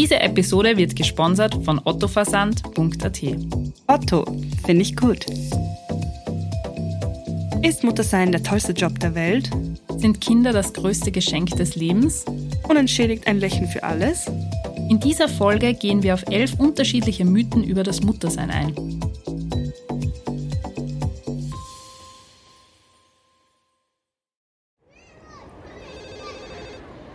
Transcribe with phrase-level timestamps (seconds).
[0.00, 3.20] Diese Episode wird gesponsert von ottoversand.at.
[3.86, 4.24] Otto,
[4.64, 5.26] finde ich gut.
[7.62, 9.50] Ist Muttersein der tollste Job der Welt?
[9.98, 12.24] Sind Kinder das größte Geschenk des Lebens?
[12.66, 14.26] Unentschädigt ein Lächeln für alles?
[14.88, 18.74] In dieser Folge gehen wir auf elf unterschiedliche Mythen über das Muttersein ein.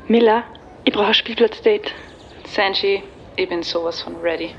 [0.08, 0.44] Miller,
[0.84, 1.92] ich brauche ein Spielplatzdate.
[2.56, 3.02] Sanji,
[3.36, 4.50] ich bin sowas von ready.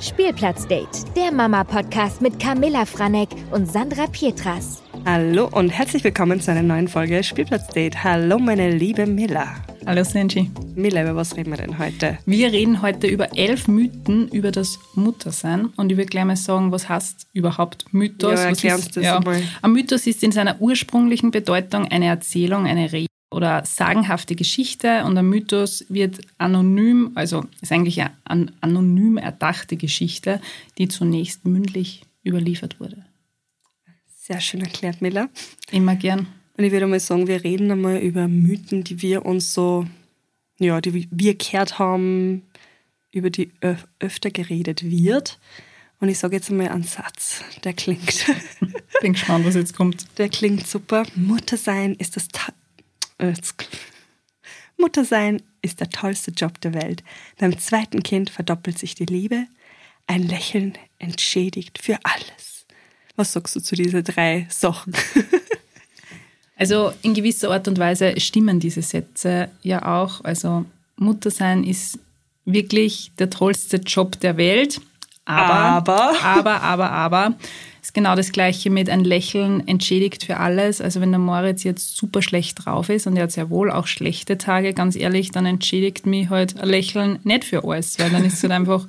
[0.00, 4.82] Spielplatzdate, der Mama-Podcast mit Camilla Franek und Sandra Pietras.
[5.06, 8.02] Hallo und herzlich willkommen zu einer neuen Folge Spielplatzdate.
[8.04, 9.48] Hallo, meine liebe Miller.
[9.86, 10.50] Hallo Sanji.
[10.76, 12.18] Miller, über was reden wir denn heute?
[12.26, 16.70] Wir reden heute über elf Mythen über das Muttersein und ich will gleich mal sagen,
[16.72, 18.30] was heißt überhaupt Mythos?
[18.40, 19.42] Ja, Was erklär ist- uns das einmal.
[19.62, 25.16] Ein Mythos ist in seiner ursprünglichen Bedeutung eine Erzählung, eine Rede oder sagenhafte Geschichte und
[25.16, 30.40] ein Mythos wird anonym, also ist eigentlich eine an, anonym erdachte Geschichte,
[30.78, 33.04] die zunächst mündlich überliefert wurde.
[34.06, 35.28] Sehr schön erklärt, Miller.
[35.70, 36.28] Immer gern.
[36.56, 39.86] Und ich würde mal sagen, wir reden einmal über Mythen, die wir uns so,
[40.58, 42.42] ja, die wir gehört haben,
[43.10, 45.38] über die öf öfter geredet wird.
[46.00, 48.26] Und ich sage jetzt einmal einen Satz, der klingt,
[49.02, 50.06] Bin gespannt, was jetzt kommt.
[50.18, 51.04] der klingt super.
[51.16, 52.28] Muttersein ist das
[53.28, 53.54] jetzt-
[54.78, 57.04] Muttersein ist der tollste Job der Welt.
[57.38, 59.46] Beim zweiten Kind verdoppelt sich die Liebe.
[60.06, 62.66] Ein Lächeln entschädigt für alles.
[63.16, 64.92] Was sagst du zu diesen drei Sachen?
[66.54, 70.22] Also in gewisser Art und Weise stimmen diese Sätze ja auch.
[70.22, 70.64] Also
[70.96, 71.98] Muttersein ist
[72.44, 74.80] wirklich der tollste Job der Welt.
[75.24, 76.22] Aber, Aber.
[76.22, 77.34] aber, aber, aber,
[77.82, 80.80] ist genau das Gleiche mit ein Lächeln entschädigt für alles.
[80.80, 83.88] Also wenn der Moritz jetzt super schlecht drauf ist und er hat sehr wohl auch
[83.88, 88.24] schlechte Tage, ganz ehrlich, dann entschädigt mich halt ein Lächeln nicht für alles, weil dann
[88.24, 88.86] ist es halt einfach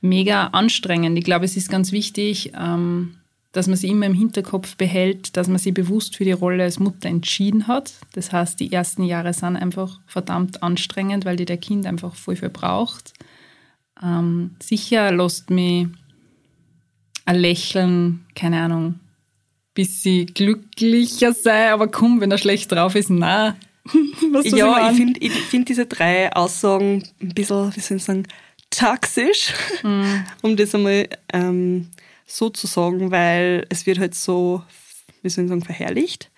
[0.00, 1.18] mega anstrengend.
[1.18, 3.16] Ich glaube, es ist ganz wichtig, ähm,
[3.52, 6.78] dass man sich immer im Hinterkopf behält, dass man sich bewusst für die Rolle als
[6.78, 7.92] Mutter entschieden hat.
[8.14, 12.36] Das heißt, die ersten Jahre sind einfach verdammt anstrengend, weil die der Kind einfach voll
[12.36, 13.12] viel braucht.
[14.02, 15.88] Ähm, sicher lässt mich
[17.32, 19.00] ein Lächeln, keine Ahnung,
[19.74, 23.56] bis sie glücklicher sei, aber komm, wenn er schlecht drauf ist, na.
[24.32, 24.96] Was Ja, ich machen?
[24.96, 28.26] finde ich find diese drei Aussagen ein bisschen, wie soll ich sagen,
[28.70, 29.52] toxisch,
[30.42, 31.88] um das einmal ähm,
[32.26, 34.62] so zu sagen, weil es wird halt so,
[35.22, 36.30] wie soll ich sagen, verherrlicht.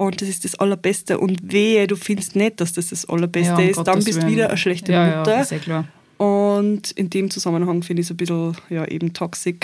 [0.00, 1.18] Und das ist das Allerbeste.
[1.18, 4.26] Und wehe, du findest nicht, dass das das Allerbeste um ist, dann Gottes bist du
[4.28, 5.36] wieder eine schlechte ja, Mutter.
[5.36, 5.84] Ja, ist eh klar.
[6.24, 9.60] Und in dem Zusammenhang finde ich es ein bisschen, ja, eben toxisch.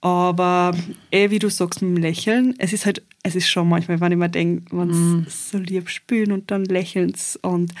[0.00, 0.74] Aber
[1.10, 4.12] eh, wie du sagst, mit dem Lächeln, es ist halt, es ist schon manchmal, wenn
[4.12, 7.12] ich mir denke, wenn sie so lieb spülen und dann lächeln
[7.42, 7.72] und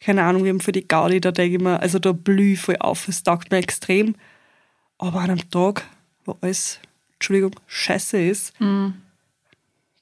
[0.00, 2.60] keine Ahnung, wir haben für die Gaudi, da denke ich mir, also da blühe ich
[2.60, 4.16] voll auf, es taugt mir extrem.
[4.98, 5.88] Aber an einem Tag,
[6.26, 6.78] wo alles,
[7.14, 8.92] Entschuldigung, scheiße ist, Mhm.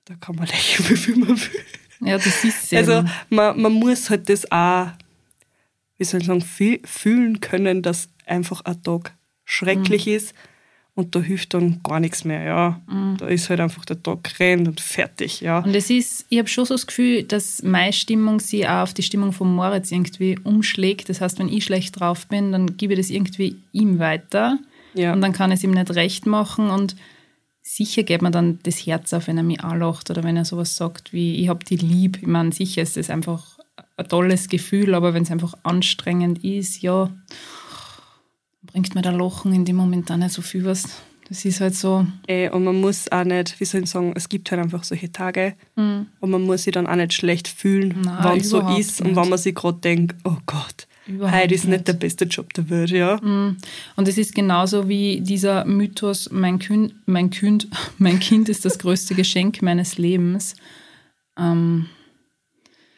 [0.06, 1.60] da kann man lächeln, wie viel man will.
[2.08, 3.10] Ja, das ist Also eben.
[3.28, 4.88] man, man muss halt das auch,
[6.00, 9.12] wie soll ich sagen, fühl- fühlen können, dass einfach ein Tag
[9.44, 10.12] schrecklich Mhm.
[10.14, 10.34] ist
[10.94, 12.42] und da hilft dann gar nichts mehr.
[12.42, 12.80] Ja,
[13.18, 15.40] da ist halt einfach der Tag rennt und fertig.
[15.40, 18.82] Ja, Und es ist, ich habe schon so das Gefühl, dass meine Stimmung sich auch
[18.84, 21.08] auf die Stimmung von Moritz irgendwie umschlägt.
[21.08, 24.58] Das heißt, wenn ich schlecht drauf bin, dann gebe ich das irgendwie ihm weiter.
[24.94, 25.12] Ja.
[25.12, 26.70] Und dann kann es ihm nicht recht machen.
[26.70, 26.96] Und
[27.62, 30.76] sicher geht mir dann das Herz auf, wenn er mich anlacht oder wenn er sowas
[30.76, 32.18] sagt wie, ich habe die lieb.
[32.20, 33.58] Ich meine, sicher ist das einfach
[34.00, 37.10] ein tolles Gefühl, aber wenn es einfach anstrengend ist, ja,
[38.62, 40.88] bringt mir der Lachen in dem Moment auch nicht so viel was.
[41.28, 44.28] Das ist halt so, Eh, und man muss auch nicht, wie soll ich sagen, es
[44.28, 48.18] gibt halt einfach solche Tage und man muss sich dann auch nicht schlecht fühlen, Mhm.
[48.24, 49.16] Wenn es so ist und nicht.
[49.16, 51.70] wenn man sich gerade denkt, oh Gott, Überhaupt heute ist nicht.
[51.72, 52.90] nicht der beste Job der Welt.
[52.90, 53.14] Ja.
[53.16, 57.68] Und es ist genauso wie dieser Mythos, mein Kind, mein kind,
[57.98, 60.56] mein kind ist das größte Geschenk meines Lebens.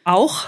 [0.04, 0.46] Auch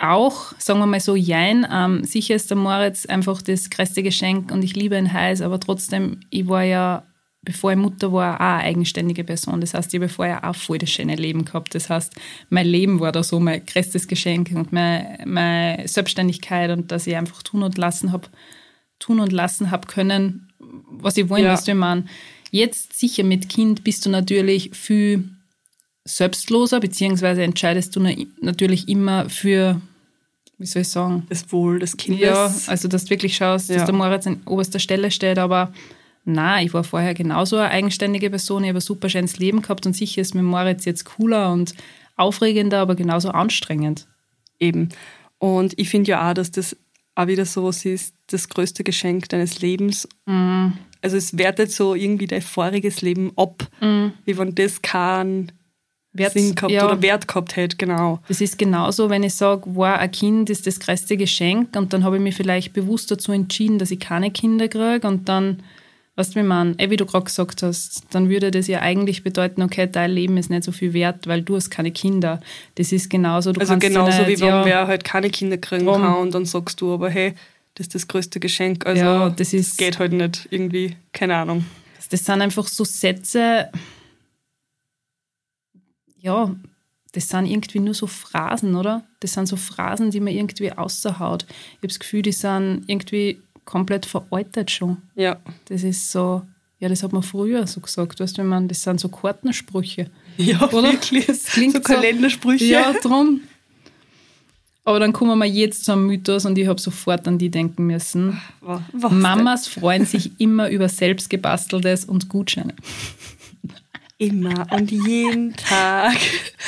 [0.00, 1.66] Auch, sagen wir mal so, jein.
[1.70, 5.60] Ähm, sicher ist der Moritz einfach das größte Geschenk und ich liebe ihn heiß, aber
[5.60, 7.06] trotzdem, ich war ja,
[7.42, 9.60] bevor ich Mutter war, auch eine eigenständige Person.
[9.60, 11.74] Das heißt, ich habe vorher auch voll das schöne Leben gehabt.
[11.74, 12.14] Das heißt,
[12.48, 17.16] mein Leben war da so mein größtes Geschenk und meine, meine Selbstständigkeit und dass ich
[17.16, 18.28] einfach tun und lassen habe,
[18.98, 20.50] tun und lassen habe können,
[20.90, 21.52] was ich wollen, Ja.
[21.52, 22.08] was man.
[22.50, 25.28] Jetzt sicher mit Kind bist du natürlich viel
[26.04, 29.80] selbstloser, beziehungsweise entscheidest du na- natürlich immer für,
[30.60, 32.20] wie soll ich sagen, das Wohl des Kindes.
[32.20, 33.76] ja, also dass du wirklich schaust, Ja.
[33.76, 35.72] dass der Moritz an oberster Stelle steht, aber
[36.24, 39.86] na, ich war vorher genauso eine eigenständige Person, ich habe ein super schönes Leben gehabt
[39.86, 41.72] und sicher ist mit Moritz jetzt cooler und
[42.16, 44.06] aufregender, aber genauso anstrengend.
[44.58, 44.90] Eben.
[45.38, 46.76] Und ich finde ja auch, dass das
[47.14, 50.06] auch wieder so was ist, das größte Geschenk deines Lebens.
[50.26, 50.74] Mhm.
[51.02, 54.12] Also es wertet so irgendwie dein voriges Leben ab, Mhm.
[54.26, 55.50] wie wenn das keinen
[56.12, 56.86] Wert- Sinn gehabt ja.
[56.86, 58.18] oder Wert gehabt hätte, genau.
[58.28, 62.02] Das ist genauso, wenn ich sage, wow, ein Kind ist das größte Geschenk und dann
[62.04, 65.62] habe ich mich vielleicht bewusst dazu entschieden, dass ich keine Kinder kriege und dann,
[66.16, 69.22] weißt du, wie man, eh, wie du gerade gesagt hast, dann würde das ja eigentlich
[69.22, 72.40] bedeuten, okay, dein Leben ist nicht so viel wert, weil du hast keine Kinder.
[72.74, 75.58] Das ist genauso, du Also genauso ja wie nicht, wenn ja, wer halt keine Kinder
[75.58, 76.02] kriegen Drum.
[76.02, 77.34] kann und dann sagst du aber, hey,
[77.76, 78.84] das ist das größte Geschenk.
[78.84, 81.64] Also Ja, das ist- geht halt nicht irgendwie, keine Ahnung.
[82.10, 83.68] Das sind einfach so Sätze,
[86.20, 86.54] ja,
[87.12, 89.04] das sind irgendwie nur so Phrasen, oder?
[89.20, 91.44] Das sind so Phrasen, die man irgendwie außerhaut.
[91.48, 94.98] Ich habe das Gefühl, die sind irgendwie komplett veraltet schon.
[95.16, 96.42] Ja, Das ist so,
[96.78, 100.10] ja, das hat man früher so gesagt, weißt du, wenn man, das sind so Kartensprüche.
[100.36, 100.92] ja Oder?
[100.92, 101.26] wirklich.
[101.26, 102.64] Das klingt so so- Kalendersprüche.
[102.64, 103.40] Ja, drum.
[104.84, 107.86] Aber dann kommen wir jetzt zu einem Mythos und ich habe sofort an die denken
[107.86, 108.40] müssen.
[108.60, 112.74] Wa- was Mamas freuen sich immer über selbstgebasteltes und Gutscheine.
[114.20, 116.14] Immer und jeden Tag.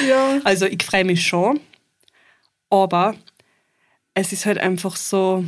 [0.08, 0.40] Ja.
[0.43, 1.60] Also ich freue mich schon,
[2.70, 3.14] aber
[4.14, 5.44] es ist halt einfach so,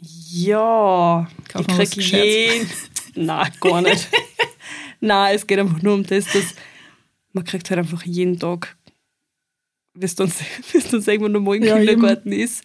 [0.00, 2.90] ja, Kaufen ich wir was krieg Gescheites.
[3.14, 3.26] jeden...
[3.26, 4.08] Nein, gar nicht.
[5.00, 6.56] Nein, es geht einfach nur um das, dass
[7.32, 8.76] man kriegt halt einfach jeden Tag,
[9.94, 10.32] bis dann,
[10.72, 11.86] bis dann irgendwann nochmal im Ja, eben.
[11.86, 12.64] Kindergarten ist.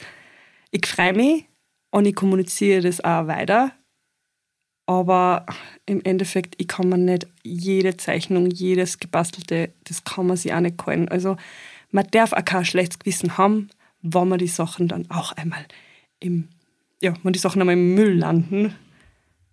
[0.71, 1.45] Ich freue mich
[1.91, 3.71] und ich kommuniziere das auch weiter.
[4.87, 5.45] Aber
[5.85, 10.61] im Endeffekt, ich kann mir nicht jede Zeichnung, jedes gebastelte, das kann man sich auch
[10.61, 11.09] nicht gehalten.
[11.09, 11.35] Also
[11.91, 13.69] man darf auch kein schlechtes Gewissen haben,
[14.01, 15.65] wenn man die Sachen dann auch einmal
[16.21, 16.47] im,
[17.01, 18.75] ja, wenn die Sachen einmal im Müll landen.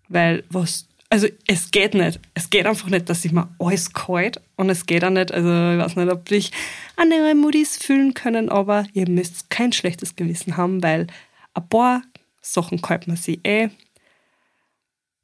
[0.09, 2.21] Weil was, also es geht nicht.
[2.35, 5.49] Es geht einfach nicht, dass ich mir alles kalt und es geht auch nicht, also
[5.49, 6.53] ich weiß nicht, ob dich
[6.97, 11.09] andere Moodies fühlen können, aber ihr müsst kein schlechtes Gewissen haben, weil
[11.55, 12.03] ein paar
[12.41, 13.71] Sachen kalt man sich eh.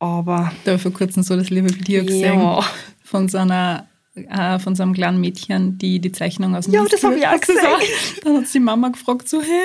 [0.00, 2.64] Aber Da habe ich vor kurzem so das liebe Video gesehen ja,
[3.04, 6.84] von so einer äh, von so einem kleinen Mädchen, die die Zeichnung aus dem Ja,
[6.84, 7.48] das hab ich auch hat.
[8.24, 9.60] Dann hat die Mama gefragt so, hä,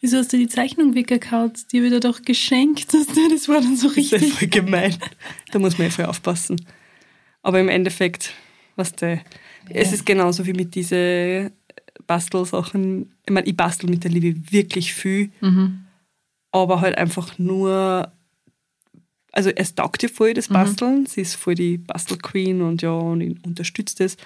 [0.00, 1.52] wieso hast du die Zeichnung weggekaut?
[1.72, 2.86] Die wird dir doch geschenkt.
[3.30, 4.34] Das war dann so das ist ja richtig.
[4.38, 4.96] voll gemein.
[5.52, 6.64] Da muss man ja voll aufpassen.
[7.42, 8.32] Aber im Endeffekt,
[8.76, 9.20] was der,
[9.68, 11.50] es ist genauso wie mit diesen
[12.06, 13.12] Bastelsachen.
[13.26, 15.84] Ich meine, ich bastel mit der Liebe wirklich viel, Mhm.
[16.52, 18.12] aber halt einfach nur.
[19.32, 23.44] Also es taugt ihr voll das Basteln, sie ist voll die Bastelqueen und ja, und
[23.46, 24.16] unterstützt es.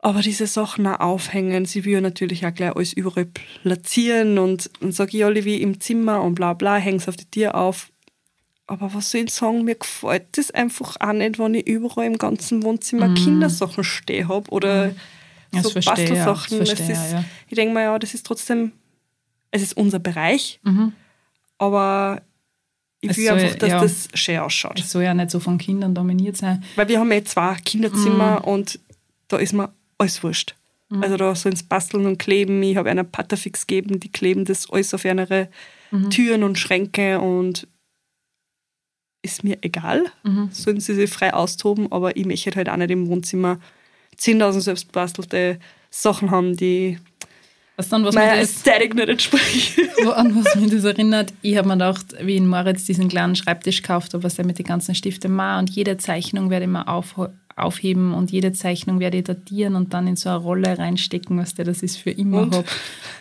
[0.00, 3.26] Aber diese Sachen auch aufhängen, sie will natürlich auch gleich alles überall
[3.62, 7.30] platzieren und, und sag ich alle wie im Zimmer und bla bla, häng's auf die
[7.30, 7.90] Tür auf.
[8.66, 12.18] Aber was soll ich sagen, mir gefällt das einfach auch nicht, wenn ich überall im
[12.18, 14.94] ganzen Wohnzimmer Kindersachen stehen habe oder
[15.52, 16.66] Das so verstehe ich, ja, Bastelsachen.
[16.66, 17.24] verstehe ist, ja.
[17.48, 18.72] Ich denke mal, ja, das ist trotzdem,
[19.52, 20.92] es ist unser Bereich, Mhm.
[21.58, 22.22] aber
[23.04, 23.80] ich Es will soll- einfach, dass ja.
[23.80, 24.78] das schön ausschaut.
[24.78, 26.62] Das soll ja nicht so von Kindern dominiert sein.
[26.76, 28.44] Weil wir haben ja zwei Kinderzimmer Mhm.
[28.44, 28.80] und
[29.28, 30.54] da ist mir alles wurscht.
[31.00, 32.62] Also da sollen sie basteln und kleben.
[32.62, 35.48] Ich habe einer Patterfix gegeben, die kleben das alles auf ihre
[35.90, 36.10] Mhm.
[36.10, 37.66] Türen und Schränke und
[39.22, 40.04] ist mir egal.
[40.22, 40.50] Mhm.
[40.52, 43.58] Sollen sie sich frei austoben, aber ich möchte halt auch nicht im Wohnzimmer
[44.18, 45.58] 10.000 selbstbastelte
[45.90, 46.98] Sachen haben, die
[47.76, 49.88] Was dann, was das, Ästhetik nicht entsprechen.
[50.04, 53.34] wo- an was mich das erinnert, ich habe mir gedacht, wie in Moritz diesen kleinen
[53.34, 56.70] Schreibtisch gekauft habe, was er mit den ganzen Stiften macht und jede Zeichnung werde ich
[56.70, 57.16] mal auf,
[57.56, 61.54] aufheben und jede Zeichnung werde ich datieren und dann in so eine Rolle reinstecken, was
[61.54, 62.64] der das ist für immer Und?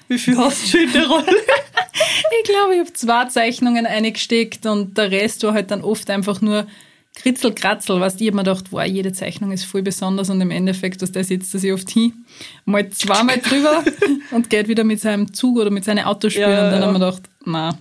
[0.07, 1.25] Wie viel hast du in der Rolle?
[2.43, 6.41] Ich glaube, ich habe zwei Zeichnungen eingesteckt und der Rest war halt dann oft einfach
[6.41, 6.65] nur
[7.15, 10.49] Kritzel, Kratzel, was ich hab mir gedacht, wow, jede Zeichnung ist voll besonders und im
[10.51, 12.11] Endeffekt, dass der sitzt er sich oft hin,
[12.65, 13.83] mal zweimal drüber
[14.31, 16.87] und geht wieder mit seinem Zug oder mit seinen Autospielen Ja, und dann ja.
[16.87, 17.77] haben wir gedacht, na,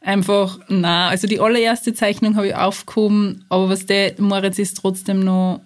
[0.00, 1.08] einfach, na.
[1.08, 5.60] Also die allererste Zeichnung habe ich aufgehoben, aber was der Moritz ist trotzdem noch,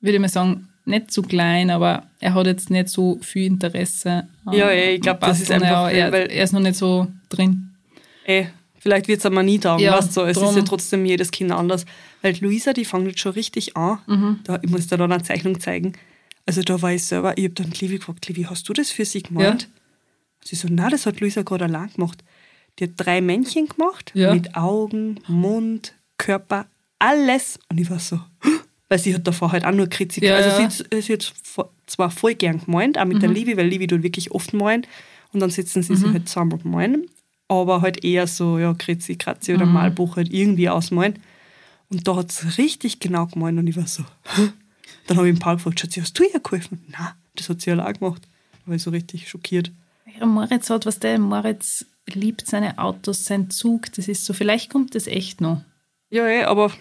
[0.00, 4.26] würde ich mal sagen, nicht zu klein, aber er hat jetzt nicht so viel Interesse.
[4.50, 6.76] Ja, ja, ich glaub, am das ist einfach, Ja, weil- er, er ist noch nicht
[6.76, 7.74] so drin.
[8.24, 8.48] Ey,
[8.80, 10.48] vielleicht wird es einmal nie taugen, Ja, weißt du, es drum.
[10.50, 11.84] ist ja trotzdem jedes Kind anders.
[12.22, 13.98] Weil Luisa, die fängt jetzt schon richtig an.
[14.08, 14.40] Mhm.
[14.42, 15.92] Da, ich muss dir dann eine Zeichnung zeigen.
[16.46, 19.04] Also da war ich selber, ich habe dann Livi gefragt, Livi, hast du das für
[19.04, 19.68] sie gemacht?
[20.42, 22.24] Sie so, na, das hat Luisa gerade allein gemacht.
[22.78, 24.34] Die hat drei Männchen gemacht, Ja.
[24.34, 26.66] mit Augen, Mund, Körper,
[26.98, 27.58] alles.
[27.68, 28.18] Und ich war so,
[28.88, 30.22] weil sie hat davor halt auch nur Kritik.
[30.24, 30.56] Ja, also ja.
[30.70, 31.32] sie, hat- sie hat
[31.86, 34.86] zwar voll gern gemeint, auch mit der Livi, weil Livi tut wirklich oft malen.
[35.32, 37.06] Und dann sitzen sie sich halt zusammen und malen.
[37.50, 41.18] Aber halt eher so, ja, Kritzi, Kratzi oder Malbuch halt irgendwie ausmalen.
[41.88, 44.04] Und da hat sie richtig genau gemalt und ich war so,
[45.06, 46.84] dann habe ich den Paul gefragt, Schatzi, hast du ihr geholfen?
[46.86, 48.22] Nein, das hat sie allein gemacht.
[48.52, 49.72] Da war ich so richtig schockiert.
[50.18, 53.92] Ja, Moritz hat, was der Moritz liebt seine Autos, sein Zug.
[53.94, 55.62] Das ist so, vielleicht kommt das echt noch.
[56.10, 56.72] Ja, eh, aber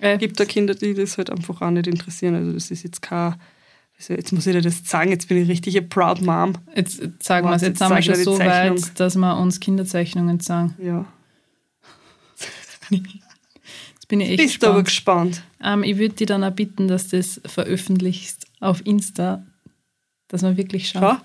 [0.00, 2.34] Äh, es gibt da Kinder, die das halt einfach auch nicht interessieren.
[2.34, 3.34] Also das ist jetzt kein,
[3.98, 6.54] also jetzt muss ich dir das sagen, jetzt bin ich richtig eine proud Mom.
[6.74, 8.82] Jetzt sagen wir es, jetzt jetzt sind wir schon so Zeichnung.
[8.82, 10.74] weit, dass wir uns Kinderzeichnungen sagen.
[10.80, 11.04] Ja.
[12.90, 15.32] Jetzt bin ich echt Bist du aber gespannt.
[15.32, 15.42] gespannt.
[15.62, 19.44] Ähm, ich würde dir dann auch bitten, dass du das veröffentlichst auf Insta,
[20.28, 21.02] dass man wirklich schaut.
[21.02, 21.16] Schau.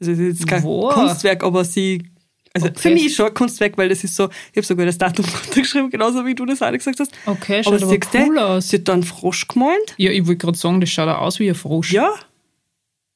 [0.00, 0.94] Also es ist jetzt kein Wow.
[0.94, 2.10] Kunstwerk, aber sie.
[2.52, 2.78] Also Okay.
[2.80, 5.24] für mich ist schon ein Kunstwerk, weil das ist so, ich habe sogar das Datum
[5.44, 7.12] runtergeschrieben, genauso wie du das auch gesagt hast.
[7.26, 8.68] Okay, aber schaut aber siehst du, cool aus.
[8.68, 9.94] sie hat da einen Frosch gemalt.
[9.98, 11.92] Ja, ich wollte gerade sagen, das schaut auch aus wie ein Frosch.
[11.92, 12.12] Ja.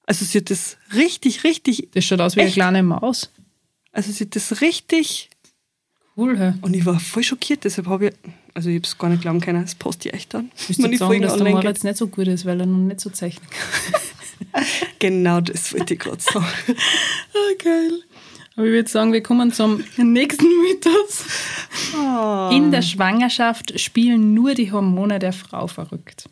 [0.06, 2.56] Also sie hat das richtig, richtig, Das schaut aus wie eine Echt?
[2.56, 3.30] kleine Maus.
[3.92, 5.30] also sie hat das richtig
[6.16, 6.52] Cool, hä?
[6.62, 8.12] und ich war voll schockiert, deshalb habe ich,
[8.54, 10.52] also ich habe es gar nicht glauben können, das poste ich echt dann.
[10.68, 13.10] Willst du sagen, dass der Moritz nicht so gut ist, weil er noch nicht so
[13.10, 14.00] zeichnen kann?
[15.00, 16.46] Genau das wollte ich gerade sagen.
[17.34, 18.00] Ah, geil.
[18.56, 21.26] Aber ich würde sagen, wir kommen zum nächsten Mythos.
[21.96, 22.50] Ah.
[22.52, 26.28] In der Schwangerschaft spielen nur die Hormone der Frau verrückt.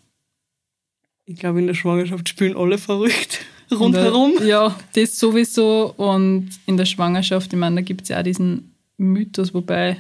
[1.25, 3.45] Ich glaube, in der Schwangerschaft spielen alle verrückt.
[3.71, 4.33] Rundherum.
[4.39, 5.95] Der, ja, das sowieso.
[5.97, 9.97] Und in der Schwangerschaft, ich meine, da gibt es ja auch diesen Mythos, wobei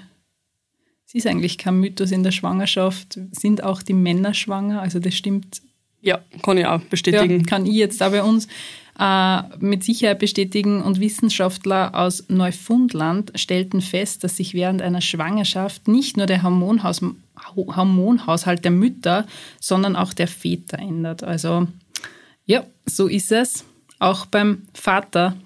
[1.07, 4.81] es ist eigentlich kein Mythos in der Schwangerschaft, sind auch die Männer schwanger.
[4.81, 5.63] Also das stimmt
[6.01, 7.47] Ja, kann ich auch Ja, bestätigen.
[7.47, 8.47] kann ich jetzt da bei uns
[8.99, 10.83] äh, mit Sicherheit bestätigen.
[10.83, 17.01] Und Wissenschaftler aus Neufundland stellten fest, dass sich während einer Schwangerschaft nicht nur der Hormonhaus,
[17.03, 19.27] Ho- Hormonhaushalt der Mütter,
[19.61, 21.23] sondern auch der Väter ändert.
[21.25, 21.67] Also
[22.47, 23.65] ja, so ist es.
[23.99, 25.37] Auch beim Vater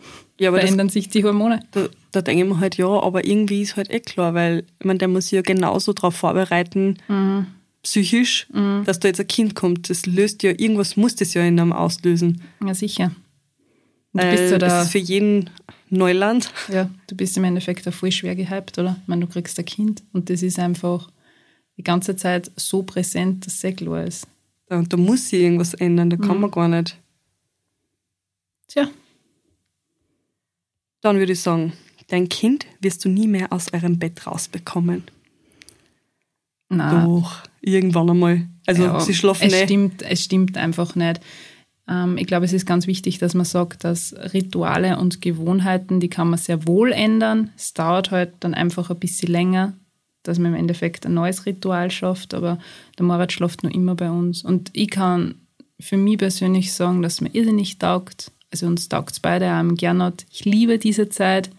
[0.40, 1.60] Ja, aber das, verändern sich die Hormone.
[1.72, 4.84] da, da denke ich mir halt, ja, aber irgendwie ist halt eh klar, weil ich
[4.86, 7.46] meine, der muss sich ja genauso darauf vorbereiten, Mhm.
[7.82, 8.46] psychisch,
[8.86, 9.90] dass da jetzt ein Kind kommt.
[9.90, 12.40] Das löst ja, irgendwas muss das ja in einem auslösen.
[12.66, 13.12] Ja, sicher.
[14.16, 15.50] Und du bist ja da, das ist für jeden
[15.90, 16.50] Neuland.
[16.68, 18.96] ja, du bist im Endeffekt auch voll schwer gehypt, oder?
[19.02, 21.10] Ich meine, du kriegst ein Kind und das ist einfach
[21.76, 24.26] die ganze Zeit so präsent, dass es sehr klar ist.
[24.68, 26.20] Da, da muss sich irgendwas ändern, da Mhm.
[26.22, 26.96] kann man gar nicht.
[28.68, 28.88] Tja,
[31.02, 31.72] Dann würde ich sagen,
[32.08, 35.04] dein Kind wirst du nie mehr aus eurem Bett rausbekommen.
[36.68, 37.04] nein.
[37.04, 38.48] Doch, irgendwann einmal.
[38.66, 39.64] Also Ja, sie schlafen es nicht.
[39.64, 41.20] stimmt, es stimmt einfach nicht.
[41.88, 46.08] Ähm, ich glaube, es ist ganz wichtig, dass man sagt, dass Rituale und Gewohnheiten, die
[46.08, 47.50] kann man sehr wohl ändern.
[47.56, 49.74] Es dauert halt dann einfach ein bisschen länger,
[50.22, 52.58] dass man im Endeffekt ein neues Ritual schafft, aber
[52.98, 54.42] der Moritz schläft noch immer bei uns.
[54.42, 55.36] Und ich kann
[55.78, 58.32] für mich persönlich sagen, dass mir irrsinnig taugt.
[58.50, 60.24] Also uns taugt es beide auch im Gernot.
[60.30, 61.50] Ich liebe diese Zeit.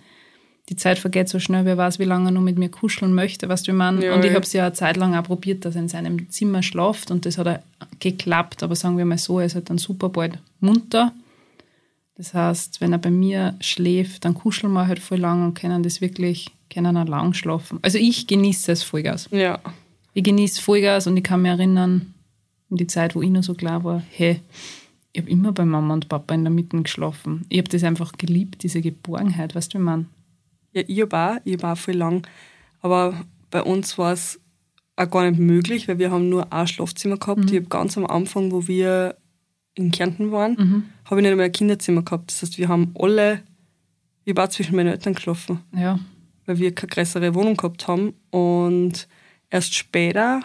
[0.69, 3.47] Die Zeit vergeht so schnell, wer weiß, wie lange er nur mit mir kuscheln möchte,
[3.47, 4.01] was du man.
[4.01, 6.29] Ja, und ich habe es ja eine Zeit lang auch probiert, dass er in seinem
[6.29, 7.59] Zimmer schlaft und das hat auch
[7.99, 8.63] geklappt.
[8.63, 11.13] Aber sagen wir mal so, er ist halt dann super bald munter.
[12.15, 15.83] Das heißt, wenn er bei mir schläft, dann kuscheln wir halt voll lang und können
[15.83, 17.79] das wirklich, können auch lang schlafen.
[17.81, 19.29] Also ich genieße es Vollgas.
[19.31, 19.59] Ja.
[20.13, 22.13] Ich genieße Vollgas und ich kann mich erinnern,
[22.69, 24.41] an die Zeit, wo ich noch so klar war, hey,
[25.13, 27.45] ich habe immer bei Mama und Papa in der Mitte geschlafen.
[27.49, 30.07] Ich habe das einfach geliebt, diese Geborgenheit, weißt du, wie man.
[30.73, 32.25] Ja, ich habe auch, ich hab auch viel lang.
[32.81, 34.39] Aber bei uns war es
[34.95, 37.49] auch gar nicht möglich, weil wir haben nur ein Schlafzimmer gehabt.
[37.51, 39.15] Ich habe ganz am Anfang, wo wir
[39.75, 40.57] in Kärnten waren,
[41.05, 42.31] habe ich nicht einmal ein Kinderzimmer gehabt.
[42.31, 43.43] Das heißt, wir haben alle,
[44.25, 45.99] ich war zwischen meinen Eltern geschlafen, Ja,
[46.47, 48.13] weil wir keine größere Wohnung gehabt haben.
[48.31, 49.07] Und
[49.51, 50.41] erst später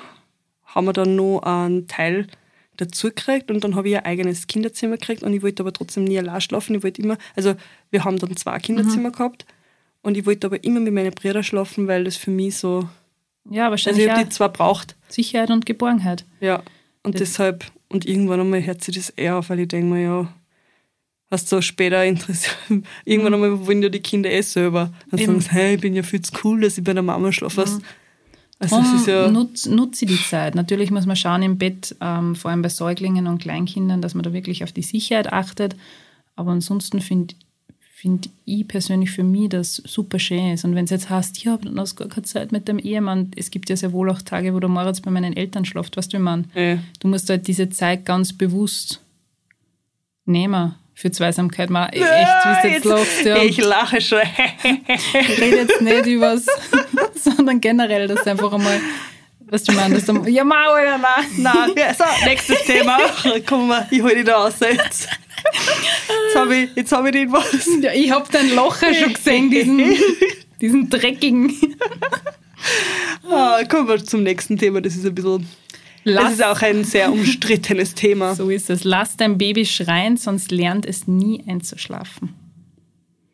[0.64, 2.26] haben wir dann noch einen Teil
[2.76, 6.04] dazu gekriegt und dann habe ich ein eigenes Kinderzimmer gekriegt und ich wollte aber trotzdem
[6.04, 6.74] nie allein schlafen.
[6.76, 7.54] Ich wollte immer, also
[7.90, 9.46] wir haben dann zwei Kinderzimmer gehabt
[10.02, 12.88] und ich wollte aber immer mit meinen Brüdern schlafen, weil das für mich so,
[13.50, 14.96] ja also wahrscheinlich ich habe die zwei braucht.
[15.08, 16.24] Sicherheit und Geborgenheit.
[16.40, 16.62] Ja.
[17.02, 20.02] Und Das- deshalb, und irgendwann einmal hört sich das eher auf, weil ich denke mir,
[20.02, 20.34] ja,
[21.30, 22.56] was so später interessiert,
[23.04, 24.92] irgendwann einmal wollen ja die Kinder eh selber.
[25.10, 25.32] Dann Eben.
[25.32, 27.58] sagen sie, hey, ich bin ja viel zu cool, dass ich bei der Mama schlafe.
[27.62, 27.80] weißt.
[28.58, 30.54] Also Drum ist ja, nutz, nutze die Zeit.
[30.54, 34.22] Natürlich muss man schauen im Bett, ähm, vor allem bei Säuglingen und Kleinkindern, dass man
[34.22, 35.74] da wirklich auf die Sicherheit achtet.
[36.36, 37.34] Aber ansonsten finde
[38.02, 40.64] find ich persönlich für mich, dass super schön ist.
[40.64, 43.30] Und wenn es jetzt heißt, ja, aber dann hast gar keine Zeit mit dem Ehemann.
[43.36, 46.12] Es gibt ja sehr wohl auch Tage, wo der Moritz bei meinen Eltern schläft, weißt
[46.12, 46.50] du, wie man.
[46.56, 49.00] äh, Du musst halt diese Zeit ganz bewusst
[50.24, 51.70] nehmen für Zweisamkeit.
[51.70, 53.36] Man, echt, wie du jetzt lachst, ja.
[53.44, 54.18] ich lache schon.
[54.64, 56.46] Ich rede jetzt nicht übers,
[57.14, 58.80] sondern generell, dass einfach einmal,
[59.46, 61.70] was du meinst, dass du, ja, mau, oder nein, nein.
[61.76, 62.98] ja, so, nächstes Thema.
[63.46, 65.08] Komm mal, ich hol dich da raus jetzt.
[65.44, 67.68] Jetzt habe ich, jetzt hab ich den was.
[67.82, 69.94] Ja, ich habe dein Locher schon gesehen, diesen,
[70.60, 71.52] diesen dreckigen.
[73.28, 74.80] Ah, kommen wir zum nächsten Thema.
[74.80, 75.40] Das ist ein bisschen,
[76.04, 78.34] das Lass, ist auch ein sehr umstrittenes Thema.
[78.34, 78.84] so ist es.
[78.84, 82.34] Lass dein Baby schreien, sonst lernt es nie einzuschlafen.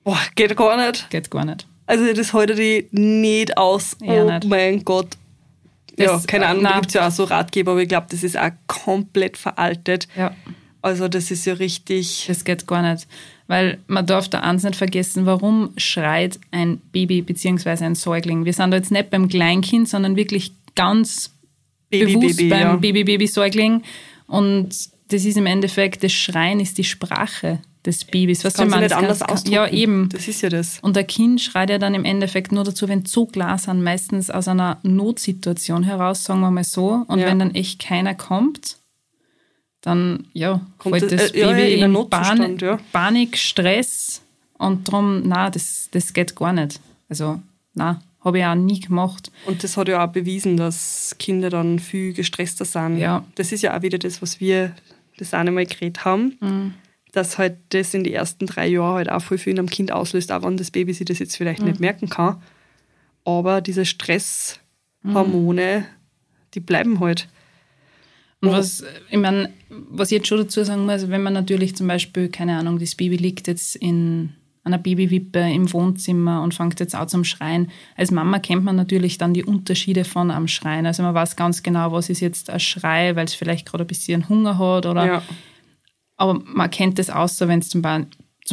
[0.05, 1.09] Boah, geht gar nicht.
[1.11, 1.67] Geht gar nicht.
[1.87, 3.97] Also das halte ich nicht aus.
[4.03, 4.45] Ja, oh nicht.
[4.47, 5.09] mein Gott.
[5.97, 6.81] Ja, Das- keine Ahnung, da nein.
[6.81, 10.07] gibt es ja auch so Ratgeber, aber ich glaube, das ist auch komplett veraltet.
[10.17, 10.33] Ja.
[10.83, 12.25] Also das ist ja richtig.
[12.29, 13.07] Das geht gar nicht.
[13.47, 17.85] Weil man darf da eins nicht vergessen, warum schreit ein Baby bzw.
[17.85, 18.45] ein Säugling?
[18.45, 21.33] Wir sind da jetzt nicht beim Kleinkind, sondern wirklich ganz
[21.91, 22.77] Baby, bewusst Baby, beim ja.
[22.77, 23.83] Baby-Baby-Säugling.
[24.27, 24.69] Und
[25.09, 28.45] das ist im Endeffekt, das Schreien ist die Sprache des Babys.
[28.45, 29.55] Was Kann sie nicht anders ausdrücken.
[29.55, 30.09] Ja, eben.
[30.11, 30.79] Das ist ja das.
[30.81, 34.31] Und der Kind schreit ja dann im Endeffekt nur dazu, wenn so klar sind, meistens
[34.31, 37.05] aus einer Notsituation heraus, sagen wir mal so.
[37.09, 37.27] Und Ja.
[37.27, 38.77] wenn dann echt keiner kommt,
[39.89, 42.79] dann ja, Kommt fällt das- äh, ja, Baby in einen in Notzustand, Pan ja.
[42.93, 44.23] Panik, Stress
[44.59, 46.81] und darum, na, das, das geht gar nicht.
[47.09, 47.41] Also,
[47.75, 49.31] na, habe ich auch nie gemacht.
[49.47, 52.99] Und das hat ja auch bewiesen, dass Kinder dann viel gestresster sind.
[52.99, 53.25] Ja.
[53.37, 54.73] Das ist ja auch wieder das, was wir
[55.19, 56.75] das eine Mal geredet haben, Mhm.
[57.13, 59.93] dass halt das in die ersten drei Jahren halt auch voll viel in einem Kind
[59.93, 61.69] auslöst, auch wenn das Baby sich das jetzt vielleicht Mhm.
[61.69, 62.43] nicht merken kann.
[63.25, 65.87] Aber diese Stresshormone,
[66.55, 67.29] die bleiben halt.
[68.41, 71.89] Und was, ich meine, was ich jetzt schon dazu sagen muss, wenn man natürlich zum
[71.89, 74.33] Beispiel, keine Ahnung, das Baby liegt jetzt in
[74.65, 77.71] einer Babywippe im Wohnzimmer und fängt jetzt auch zum Schreien.
[77.97, 80.85] Als Mama kennt man natürlich dann die Unterschiede von am Schreien.
[80.87, 83.87] Also man weiß ganz genau, was ist jetzt ein Schrei, weil es vielleicht gerade ein
[83.89, 85.23] bisschen Hunger hat oder Ja.
[86.17, 87.83] aber man kennt das außer, wenn es zum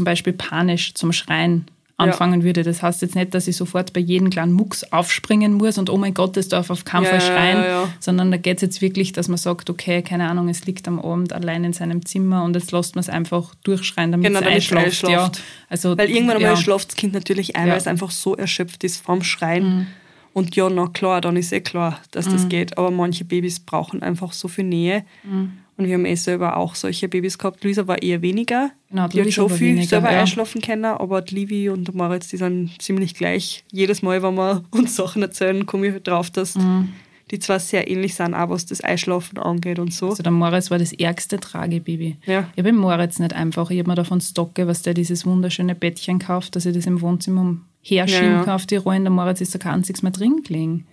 [0.03, 1.65] Beispiel panisch zum Schreien
[1.97, 2.63] anfangen würde.
[2.63, 5.97] Das heißt jetzt nicht, dass ich sofort bei jedem kleinen Mucks aufspringen muss und oh
[5.97, 7.89] mein Gott, das darf auf keinen Ja, Fall ja, schreien, ja, ja.
[7.99, 10.99] sondern da geht es jetzt wirklich, dass man sagt, okay, keine Ahnung, es liegt am
[10.99, 14.45] Abend allein in seinem Zimmer und jetzt lässt man es einfach durchschreien, damit Genau, es
[14.45, 14.85] einschlaft.
[15.03, 15.07] Ja.
[15.25, 15.41] einschlaft.
[15.69, 16.57] Also, Weil irgendwann einmal ja.
[16.57, 17.71] schlaft das Kind natürlich ein, Ja.
[17.73, 19.63] weil es einfach so erschöpft ist vom Schreien.
[19.77, 19.87] Mhm.
[20.33, 22.77] Und ja, na klar, dann ist eh klar, dass das geht.
[22.77, 25.05] Aber manche Babys brauchen einfach so viel Nähe.
[25.23, 25.53] Mhm.
[25.77, 27.63] Und wir haben eh selber auch solche Babys gehabt.
[27.63, 28.71] Luisa war eher weniger.
[28.89, 30.21] Genau, die hat schon viel weniger, selber ja.
[30.21, 33.65] einschlafen können, aber die Livi und der Moritz, die sind ziemlich gleich.
[33.73, 36.89] Jedes Mal, wenn wir uns Sachen erzählen, komme ich drauf, dass Mhm.
[37.31, 40.11] die zwar sehr ähnlich sind, auch was das Einschlafen angeht und so.
[40.11, 42.15] Also der Moritz war das ärgste Tragebaby.
[42.25, 42.47] Ja.
[42.53, 43.69] Ich habe den Moritz nicht einfach.
[43.69, 47.01] Ich habe mir davon Stocke, was der dieses wunderschöne Bettchen kauft, dass ich das im
[47.01, 48.43] Wohnzimmer herschieben Ja, ja.
[48.43, 49.03] kann auf die Rollen.
[49.03, 50.85] Der Moritz ist da kein einziges Mal drin gelegen.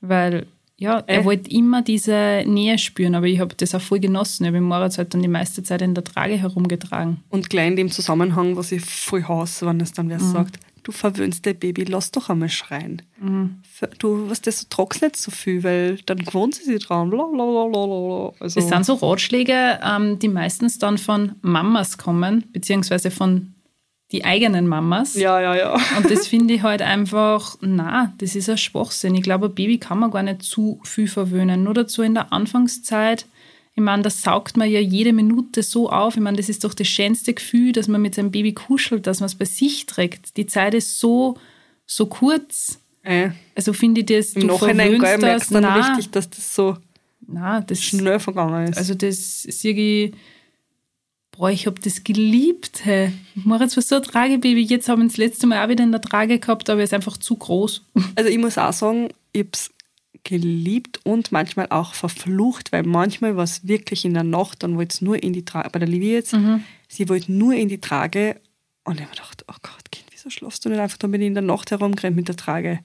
[0.00, 0.46] Weil,
[0.84, 1.24] ja, er Äh.
[1.24, 4.44] wollte immer diese Nähe spüren, aber ich habe das auch voll genossen.
[4.44, 7.18] Ich habe Moritz halt dann die meiste Zeit in der Trage herumgetragen.
[7.30, 10.32] Und gleich in dem Zusammenhang, was ich voll hasse, wenn es dann wer Mhm.
[10.32, 13.00] sagt, du verwöhnst dein Baby, lass doch einmal schreien.
[13.18, 13.56] Mhm.
[13.98, 17.10] Du, was das, du tragst nicht so viel, weil dann gewohnt sie sich dran.
[17.12, 23.53] Also, Das sind so Ratschläge, ähm, die meistens dann von Mamas kommen, beziehungsweise von
[24.14, 25.14] die eigenen Mamas.
[25.16, 25.74] ja, ja, ja.
[25.96, 29.14] Und das finde ich halt einfach, na, das ist ein Schwachsinn.
[29.16, 31.64] Ich glaube, ein Baby kann man gar nicht zu viel verwöhnen.
[31.64, 33.26] Nur dazu in der Anfangszeit,
[33.74, 36.14] ich meine, das saugt man ja jede Minute so auf.
[36.14, 39.18] Ich meine, das ist doch das schönste Gefühl, dass man mit seinem Baby kuschelt, dass
[39.18, 40.36] man es bei sich trägt.
[40.36, 41.36] Die Zeit ist so,
[41.84, 42.78] so kurz.
[43.02, 46.30] Äh, Also finde ich das, Im du Nachhinein gell, merkst du dann na, richtig, dass
[46.30, 46.76] das so
[47.26, 48.78] na, das, schnell vergangen ist.
[48.78, 50.14] also das sehe ich,
[51.36, 52.84] boah, ich habe das geliebt.
[52.84, 53.12] Hey.
[53.34, 54.62] Moritz war so ein Tragebaby.
[54.62, 56.94] Jetzt haben wir das letzte Mal auch wieder in der Trage gehabt, aber er ist
[56.94, 57.82] einfach zu groß.
[58.16, 59.70] Also ich muss auch sagen, ich habe es
[60.22, 64.94] geliebt und manchmal auch verflucht, weil manchmal war es wirklich in der Nacht, dann wollte
[64.94, 66.34] es nur in die Trage, bei der Livia jetzt,
[66.88, 68.40] sie wollte nur in die Trage
[68.84, 71.20] und ich habe mir gedacht, oh Gott, Kind, wieso schlafst du nicht einfach, dann bin
[71.20, 72.80] ich in der Nacht herumgerannt mit der Trage,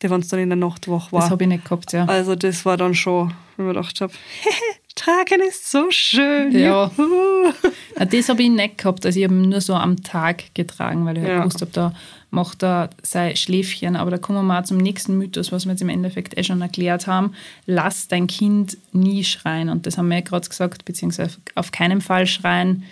[0.00, 1.20] der wenn es dann in der Nacht wach war.
[1.20, 2.06] Das habe ich nicht gehabt, ja.
[2.06, 4.12] Also das war dann schon, wenn ich mir gedacht habe,
[5.00, 6.52] Tragen ist so schön.
[6.52, 6.90] Ja.
[7.98, 9.06] Ja, das habe ich nicht gehabt.
[9.06, 11.38] Also ich habe ihn nur so am Tag getragen, weil ich halt Ja.
[11.40, 11.94] gewusst habe, da
[12.30, 13.96] macht er sein Schläfchen.
[13.96, 16.60] Aber da kommen wir auch zum nächsten Mythos, was wir jetzt im Endeffekt eh schon
[16.60, 17.32] erklärt haben.
[17.66, 19.70] Lass dein Kind nie schreien.
[19.70, 22.84] Und das haben wir ja gerade gesagt, beziehungsweise auf keinen Fall schreien.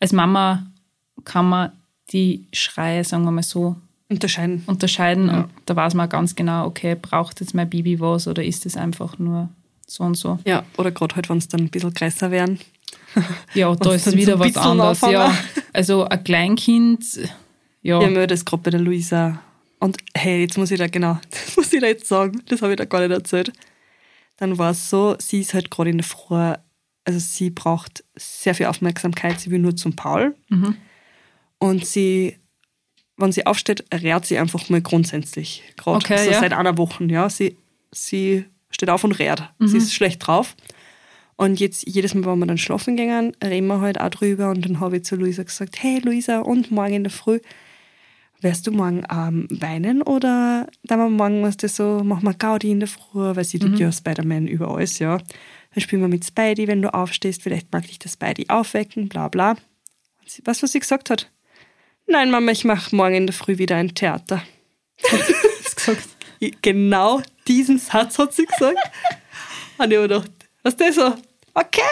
[0.00, 0.66] Als Mama
[1.24, 1.72] kann man
[2.12, 3.76] die Schreie, sagen wir mal so,
[4.08, 4.62] Unterscheiden.
[4.66, 5.28] unterscheiden.
[5.30, 8.76] Und da weiß man ganz genau, okay, braucht jetzt mein Baby was oder ist es
[8.76, 9.48] einfach nur
[9.86, 10.38] so und so.
[10.44, 12.58] Ja, oder gerade halt, wenn es dann ein bisschen größer werden.
[13.54, 15.00] Ja, da ist dann wieder so was anderes.
[15.00, 15.36] Ja.
[15.72, 17.04] Also ein Kleinkind,
[17.82, 19.40] ja, Ja, mir das gerade bei der Luisa.
[19.78, 22.72] Und hey, jetzt muss ich da genau, das muss ich da jetzt sagen, das habe
[22.72, 23.52] ich da gar nicht erzählt.
[24.38, 26.52] Dann war es so, sie ist halt gerade in der Früh,
[27.04, 30.34] also sie braucht sehr viel Aufmerksamkeit, sie will nur zum Paul.
[31.58, 32.36] Und sie,
[33.16, 35.62] wenn sie aufsteht, rät sie einfach mal grundsätzlich.
[35.76, 36.40] Gerade Okay, so ja.
[36.40, 37.30] seit einer Woche, ja.
[37.30, 37.56] Sie,
[37.92, 39.42] sie steht auf und rät.
[39.60, 40.56] Sie ist schlecht drauf.
[41.36, 44.50] Und jetzt, jedes Mal, wenn wir dann schlafen gingen, reden wir halt auch drüber.
[44.50, 47.40] Und dann habe ich zu Luisa gesagt, hey Luisa, und morgen in der Früh,
[48.40, 52.70] wirst du morgen ähm, weinen oder dann wir morgen was das so, machen wir Gaudi
[52.70, 55.18] in der Früh, weil sie liebt ja Spider-Man über alles, ja.
[55.18, 59.28] Dann spielen wir mit Spidey, wenn du aufstehst, vielleicht mag dich der Spidey aufwecken, bla
[59.28, 59.52] bla.
[59.52, 61.30] Und sie, weißt du, was sie gesagt hat?
[62.06, 64.42] nein Mama, ich mache morgen in der Früh wieder ein Theater.
[65.02, 66.08] Hast gesagt.
[66.62, 68.78] Genau diesen Satz hat sie gesagt.
[69.78, 70.30] Und ich habe gedacht,
[70.62, 71.14] was das so?
[71.54, 71.82] Okay,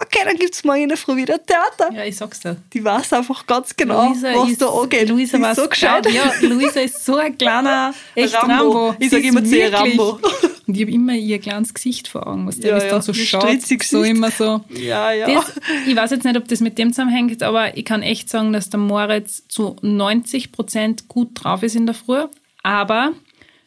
[0.00, 1.92] okay, dann gibt es morgen in der Früh wieder Theater.
[1.92, 2.56] Ja, ich sag's dir.
[2.72, 5.08] Die weiß einfach ganz genau, was ist, da angeht.
[5.08, 6.10] Luisa ist so gescheit.
[6.10, 8.52] Ja, Luisa ist so ein kleiner, echt Rambo.
[8.54, 8.96] Rambo.
[8.98, 10.18] Ich Sie sag ist immer zu ihr Rambo.
[10.66, 13.12] Und ich habe immer ihr kleines Gesicht vor Augen, was der Ja, ja, dann so
[13.12, 13.60] schaut.
[13.82, 14.64] So immer so.
[14.70, 15.26] Ja, ja.
[15.26, 15.52] Das,
[15.86, 18.70] ich weiß jetzt nicht, ob das mit dem zusammenhängt, aber ich kann echt sagen, dass
[18.70, 22.24] der Moritz zu 90 Prozent gut drauf ist in der Früh,
[22.62, 23.12] aber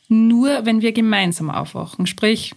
[0.09, 2.07] nur, wenn wir gemeinsam aufwachen.
[2.07, 2.53] Sprich,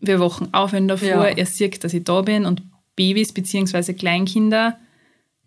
[0.00, 1.24] wir wachen auf der Früh, Ja.
[1.24, 2.62] er sieht, dass ich da bin und
[2.96, 3.92] Babys bzw.
[3.94, 4.76] Kleinkinder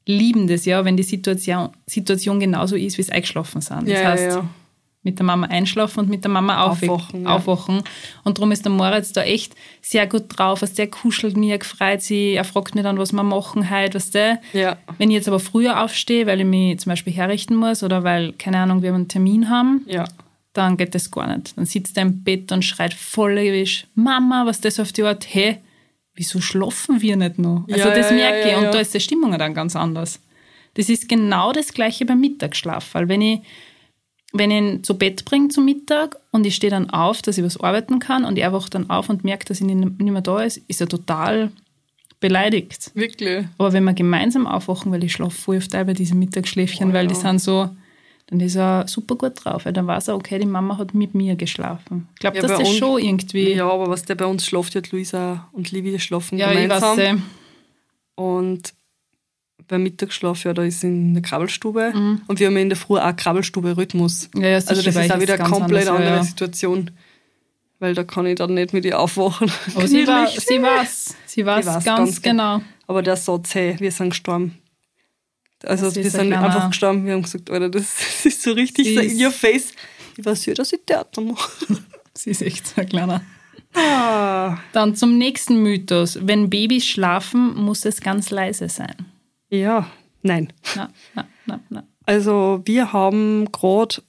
[0.05, 3.87] lieben das ja, wenn die Situation, Situation genauso ist, wie sie eingeschlafen sind.
[3.87, 4.49] Das Ja, heißt, ja.
[5.03, 7.25] mit der Mama einschlafen und mit der Mama aufwachen.
[7.25, 7.83] Aufwachen.
[8.23, 10.61] Und darum ist der Moritz da echt sehr gut drauf.
[10.61, 14.39] Also der kuschelt mir, freut sich, er fragt mich dann, was wir machen heute, du?
[14.57, 14.77] Ja.
[14.97, 18.33] Wenn ich jetzt aber früher aufstehe, weil ich mich zum Beispiel herrichten muss oder weil,
[18.33, 20.05] keine Ahnung, wir einen Termin haben, Ja.
[20.53, 21.57] Dann geht das gar nicht.
[21.57, 25.25] Dann sitzt er im Bett und schreit voll gewisch, Mama, was das auf die Art,
[25.33, 25.57] hey,
[26.15, 27.65] wieso schlafen wir nicht noch?
[27.71, 30.19] Also Ja, das ja, merke ich ja, und da ist die Stimmung dann ganz anders.
[30.75, 33.39] Das ist genau das gleiche beim Mittagsschlaf, weil wenn ich,
[34.31, 37.43] wenn ich ihn zu Bett bringe zum Mittag und ich stehe dann auf, dass ich
[37.43, 40.41] was arbeiten kann und er wacht dann auf und merkt, dass ich nicht mehr da
[40.41, 41.51] ist, ist er total
[42.19, 42.91] beleidigt.
[42.95, 43.45] Wirklich.
[43.57, 47.07] Aber wenn wir gemeinsam aufwachen, weil ich schlafe voll oft bei diesen Mittagsschläfchen, Oh, weil
[47.07, 47.69] die sind so,
[48.27, 49.65] dann ist er super gut drauf.
[49.65, 52.07] Weil dann weiß er, okay, die Mama hat mit mir geschlafen.
[52.13, 53.53] Ich glaube, Ja, dass das uns- schon irgendwie.
[53.53, 56.97] Ja, aber was der bei uns schläft, hat Luisa und Livia schlafen Ja, ich gemeinsam.
[56.97, 57.15] weiß.
[57.15, 57.15] eh.
[58.15, 58.73] Und
[59.67, 61.91] beim Mittagsschlaf, ja, da ist in der Krabbelstube.
[61.93, 62.21] Mhm.
[62.27, 64.29] Und wir haben in der Früh auch Krabbelstube-Rhythmus.
[64.35, 66.23] Ja, ja, Also das ist auch wieder eine komplett anders, ja, andere ja.
[66.23, 66.91] Situation.
[67.79, 69.51] Weil da kann ich dann nicht mit ihr aufwachen.
[69.75, 72.61] Aber sie, war, sie weiß, sie weiß, weiß ganz, ganz genau.
[72.87, 74.57] Aber der Satz, hey, wir sind gestorben.
[75.63, 77.05] Also Das wir sind kleiner- einfach gestorben.
[77.05, 79.71] Wir haben gesagt, Alter, das, das ist so richtig Sie so in your face.
[80.17, 81.51] Ich weiß ja, dass ich Theater mache.
[82.13, 83.21] Sie ist echt so ein kleiner.
[83.73, 84.57] Ah.
[84.73, 86.19] Dann zum nächsten Mythos.
[86.21, 88.95] Wenn Babys schlafen, muss es ganz leise sein.
[89.49, 89.89] Ja,
[90.21, 90.53] nein.
[90.75, 91.83] Na, na, na, na.
[92.05, 94.03] Also wir haben gerade,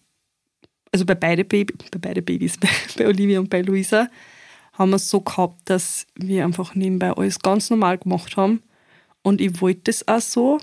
[0.93, 4.09] also bei beide, Baby, bei beide Babys, bei, bei Olivia und bei Luisa,
[4.75, 8.63] haben wir es so gehabt, dass wir einfach nebenbei alles ganz normal gemacht haben.
[9.23, 10.61] Und ich wollte das auch so.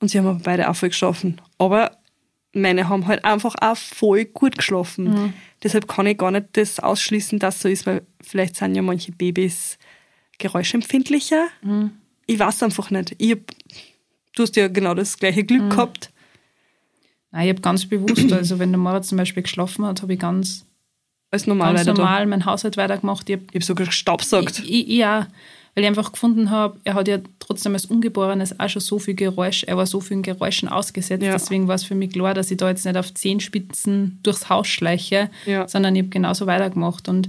[0.00, 1.40] Und sie haben aber beide auch voll geschlafen.
[1.58, 1.90] Aber
[2.52, 5.34] meine haben halt einfach auch voll gut geschlafen.
[5.62, 9.12] Deshalb kann ich gar nicht das ausschließen, dass so ist, weil vielleicht sind ja manche
[9.12, 9.78] Babys
[10.38, 11.46] geräuschempfindlicher.
[12.26, 13.14] Ich weiß einfach nicht.
[13.18, 13.40] Ich hab,
[14.34, 16.10] du hast ja genau das gleiche Glück gehabt.
[17.30, 20.18] Nein, ich habe ganz bewusst, also wenn der Moritz zum Beispiel geschlafen hat, habe ich
[20.20, 20.64] ganz,
[21.30, 23.28] Als normal ganz normal meinen Haushalt weitergemacht.
[23.28, 24.60] Ich habe Ich habe sogar gestaubsaugt.
[24.60, 25.26] Ich, ich, ja,
[25.78, 29.14] weil ich einfach gefunden habe, er hat ja trotzdem als Ungeborenes auch schon so viel
[29.14, 31.22] Geräusch, er war so vielen Geräuschen ausgesetzt.
[31.22, 31.30] Ja.
[31.30, 34.66] Deswegen war es für mich klar, dass ich da jetzt nicht auf Zehenspitzen durchs Haus
[34.66, 35.68] schleiche, Ja.
[35.68, 37.08] sondern ich habe genauso weitergemacht.
[37.08, 37.28] Und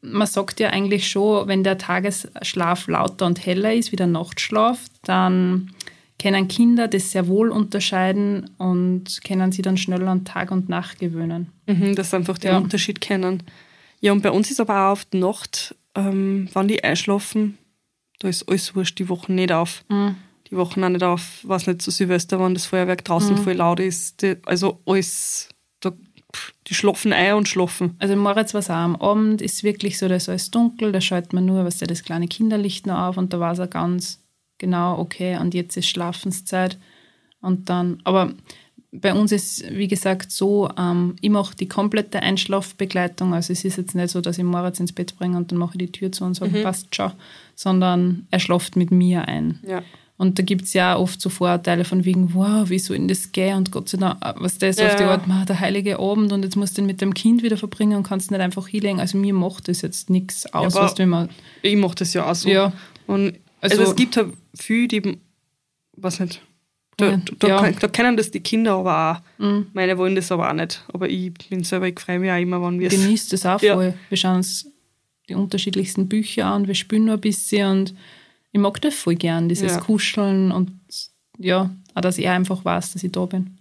[0.00, 4.80] man sagt ja eigentlich schon, wenn der Tagesschlaf lauter und heller ist wie der Nachtschlaf,
[5.04, 5.72] dann
[6.18, 10.98] können Kinder das sehr wohl unterscheiden und können sie dann schneller an Tag und Nacht
[10.98, 11.48] gewöhnen.
[11.66, 12.56] Mhm, dass sie einfach den Ja.
[12.56, 13.42] Unterschied kennen.
[14.00, 17.58] Ja, und bei uns ist aber auch die Nacht, ähm, wann die einschlafen,
[18.22, 19.84] da ist alles wurscht, die wachen nicht auf.
[19.88, 20.16] Mhm.
[20.50, 23.38] Die wachen auch nicht auf, was nicht zu Silvester, wenn das Feuerwerk draußen Mhm.
[23.42, 24.22] voll laut ist.
[24.22, 25.48] Die, also alles,
[25.80, 27.96] da, pff, die schlafen ein und schlafen.
[27.98, 31.00] Also Moritz war es auch am Abend, ist wirklich so, da ist alles dunkel, da
[31.00, 33.70] schaut man nur, was der das kleine Kinderlicht noch auf und da war es auch
[33.70, 34.20] ganz
[34.58, 36.78] genau, okay, und jetzt ist Schlafenszeit.
[37.40, 38.32] Und dann, aber
[38.94, 43.32] bei uns ist, wie gesagt, so, ähm, ich mache die komplette Einschlafbegleitung.
[43.34, 45.72] Also es ist jetzt nicht so, dass ich Moritz ins Bett bringe und dann mache
[45.74, 47.12] ich die Tür zu und sage, passt schon,
[47.56, 49.60] sondern er schlaft mit mir ein.
[49.66, 49.82] Ja.
[50.18, 53.32] Und da gibt es ja oft so Vorurteile von wegen, wow, wie soll denn das
[53.32, 53.56] gehen?
[53.56, 54.88] Und Gott sei Dank, äh, was das Ja.
[54.88, 57.42] auf die Art, man, der heilige Abend und jetzt musst du den mit dem Kind
[57.42, 59.00] wieder verbringen und kannst nicht einfach hinlegen.
[59.00, 61.28] Also mir macht das jetzt nichts aus, aber- weißt du, wenn man,
[61.62, 62.48] Ich mache das ja auch so.
[62.48, 62.72] ja,
[63.06, 65.18] Und also, Also- es gibt halt viele, die,
[65.96, 66.40] was nicht,
[67.02, 67.20] da, Ja.
[67.38, 67.70] da, Ja.
[67.72, 69.42] da kennen das die Kinder aber auch.
[69.44, 69.66] Mhm.
[69.72, 70.84] Meine wollen das aber auch nicht.
[70.92, 72.94] Aber ich bin selber, ich freue mich auch immer, wenn wir es.
[72.94, 73.74] genießt das auch Ja.
[73.74, 73.94] voll.
[74.08, 74.66] Wir schauen uns
[75.28, 77.94] die unterschiedlichsten Bücher an, wir spielen nur ein bisschen und
[78.52, 79.80] ich mag das voll gern, dieses Ja.
[79.80, 80.72] Kuscheln und
[81.38, 83.56] ja, auch, dass er einfach weiß, dass ich da bin.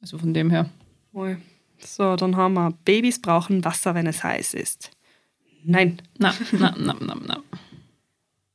[0.00, 0.70] Also von dem her.
[1.12, 1.38] Voll.
[1.80, 4.90] So, dann haben wir, Babys brauchen Wasser, wenn es heiß ist.
[5.64, 6.00] Nein.
[6.18, 7.42] Na, na, na, na, na.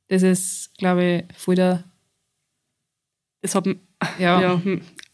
[0.08, 1.84] Das ist, glaube ich, voll der,
[3.43, 3.67] Das hat
[4.19, 4.62] ja, ja.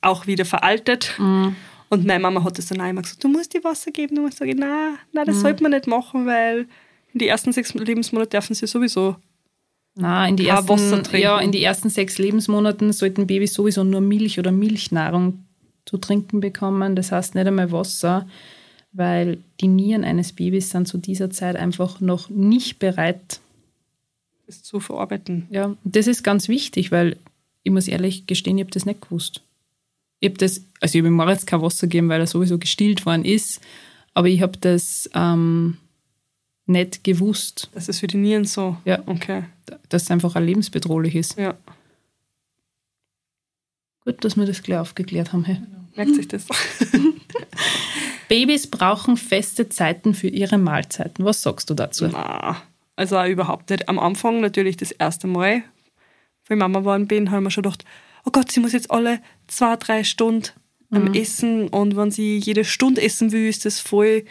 [0.02, 1.14] auch wieder veraltet.
[1.18, 1.56] Mhm.
[1.90, 4.16] Und meine Mama hat das dann auch immer gesagt, du musst dir Wasser geben.
[4.16, 5.28] Du musst sagen, nein, nein, Mhm.
[5.32, 6.68] das sollte man nicht machen, weil
[7.14, 9.16] in die ersten sechs Lebensmonate dürfen sie sowieso
[9.96, 11.24] Na, in die Kein Wasser ersten, trinken.
[11.24, 15.44] ja, in die ersten sechs Lebensmonaten sollten Babys sowieso nur Milch oder Milchnahrung
[15.86, 16.96] zu trinken bekommen.
[16.96, 18.28] Das heißt nicht einmal Wasser,
[18.92, 23.40] weil die Nieren eines Babys sind zu dieser Zeit einfach noch nicht bereit.
[24.46, 25.48] Das zu verarbeiten.
[25.50, 27.18] Ja, und das ist ganz wichtig, weil
[27.70, 29.42] ich muss ehrlich gestehen, ich habe das nicht gewusst.
[30.20, 33.24] Ich habe das, also ich habe Moritz kein Wasser gegeben, weil er sowieso gestillt worden
[33.24, 33.62] ist,
[34.16, 35.78] aber ich habe das ähm,
[36.66, 38.76] nicht gewusst, Das ist für die Nieren so.
[38.86, 39.04] Ja.
[39.06, 39.44] Okay.
[39.90, 41.38] dass es einfach auch lebensbedrohlich ist.
[41.38, 41.56] Ja.
[44.04, 45.46] Gut, dass wir das gleich aufgeklärt haben.
[45.46, 45.62] Hey.
[45.96, 46.48] Merkt sich das?
[48.30, 51.24] Babys brauchen feste Zeiten für ihre Mahlzeiten.
[51.24, 52.08] Was sagst du dazu?
[52.08, 52.62] Na,
[52.96, 53.90] also überhaupt nicht.
[53.90, 55.64] Am Anfang natürlich das erste Mal,
[56.50, 57.86] wo ich Mama geworden bin, haben wir schon gedacht,
[58.26, 60.50] oh Gott, sie muss jetzt alle zwei, drei Stunden
[60.92, 64.26] am Essen und wenn sie jede Stunde essen will, ist das voll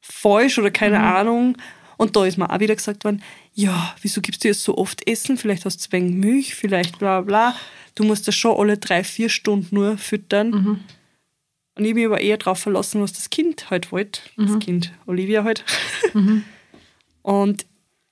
[0.00, 1.56] falsch oder keine Ahnung.
[1.96, 3.22] Und da ist mir auch wieder gesagt worden,
[3.54, 5.38] ja, wieso gibst du jetzt so oft Essen?
[5.38, 7.56] Vielleicht hast du zu wenig Milch, vielleicht bla bla.
[7.94, 10.52] Du musst das schon alle drei, vier Stunden nur füttern.
[11.74, 14.20] Und ich habe mich aber eher darauf verlassen, was das Kind halt wollte.
[14.36, 15.64] Das Kind, Olivia halt.
[17.22, 17.66] Und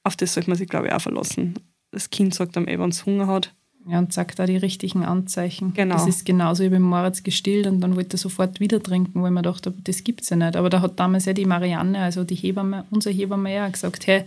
[0.05, 1.55] auf das sollte man sich, glaube ich, auch verlassen.
[1.91, 3.53] Das Kind sagt am eh, wenn es Hunger hat.
[3.87, 5.73] Ja, und sagt da die richtigen Anzeichen.
[5.73, 5.95] Genau.
[5.95, 9.31] Das ist genauso wie beim Moritz gestillt und dann wollte er sofort wieder trinken, weil
[9.31, 10.55] man dachte, das gibt es ja nicht.
[10.55, 14.25] Aber da hat damals ja die Marianne, also die Hebamme, unsere Hebamme ja gesagt, hey,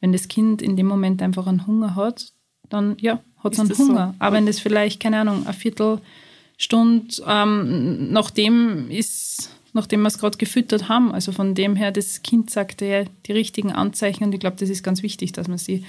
[0.00, 2.32] wenn das Kind in dem Moment einfach einen Hunger hat,
[2.68, 3.88] dann ja, hat es einen das so?
[3.88, 4.14] Hunger.
[4.18, 10.36] Aber wenn das vielleicht, keine Ahnung, eine Viertelstunde ähm, nachdem ist, nachdem wir es gerade
[10.36, 14.40] gefüttert haben, also von dem her, das Kind sagte ja die richtigen Anzeichen und ich
[14.40, 15.84] glaube, das ist ganz wichtig, dass man sie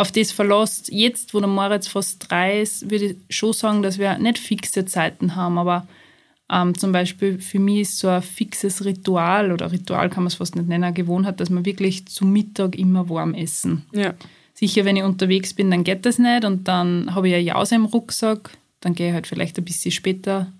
[0.00, 0.90] auf das verlässt.
[0.90, 4.86] Jetzt, wo der Moritz fast drei ist, würde ich schon sagen, dass wir nicht fixe
[4.86, 5.86] Zeiten haben, aber
[6.50, 10.36] ähm, zum Beispiel für mich ist so ein fixes Ritual oder Ritual kann man es
[10.36, 13.84] fast nicht nennen, Gewohnheit, dass wir wirklich zu Mittag immer warm essen.
[13.92, 14.14] Ja.
[14.54, 17.74] Sicher, wenn ich unterwegs bin, dann geht das nicht und dann habe ich eine Jause
[17.74, 20.50] im Rucksack, dann gehe ich halt vielleicht ein bisschen später,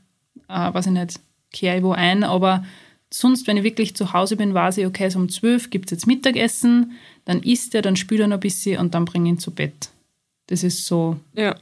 [0.49, 1.19] äh, weiß ich nicht,
[1.51, 2.63] kehre ich wo ein, aber
[3.13, 5.91] sonst, wenn ich wirklich zu Hause bin, weiß ich, okay, so um 12 gibt es
[5.91, 6.93] jetzt Mittagessen,
[7.25, 9.51] dann isst er, dann spült er noch ein bisschen und dann bringe ich ihn zu
[9.51, 9.91] Bett.
[10.47, 11.55] Das ist so Ja.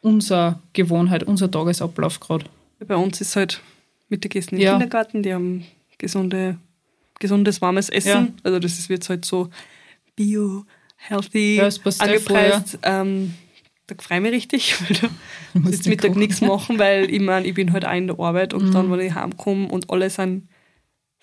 [0.00, 2.46] unsere Gewohnheit, unser Tagesablauf gerade.
[2.86, 3.60] Bei uns ist halt
[4.08, 4.72] Mittagessen im Ja.
[4.72, 5.64] Kindergarten, die haben
[5.98, 6.58] gesunde,
[7.18, 8.08] gesundes, warmes Essen.
[8.10, 8.28] Ja.
[8.42, 9.48] Also das ist, wird halt so
[10.14, 10.64] bio,
[10.96, 12.78] healthy Ja, eh angepreist.
[12.82, 13.34] Ähm,
[13.86, 15.08] da freue ich mich richtig, weil da
[15.60, 18.52] muss jetzt Mittag nichts machen, weil ich meine, ich bin halt auch in der Arbeit
[18.54, 18.72] und Mhm.
[18.72, 20.48] dann, wenn ich heimkomme und alle sind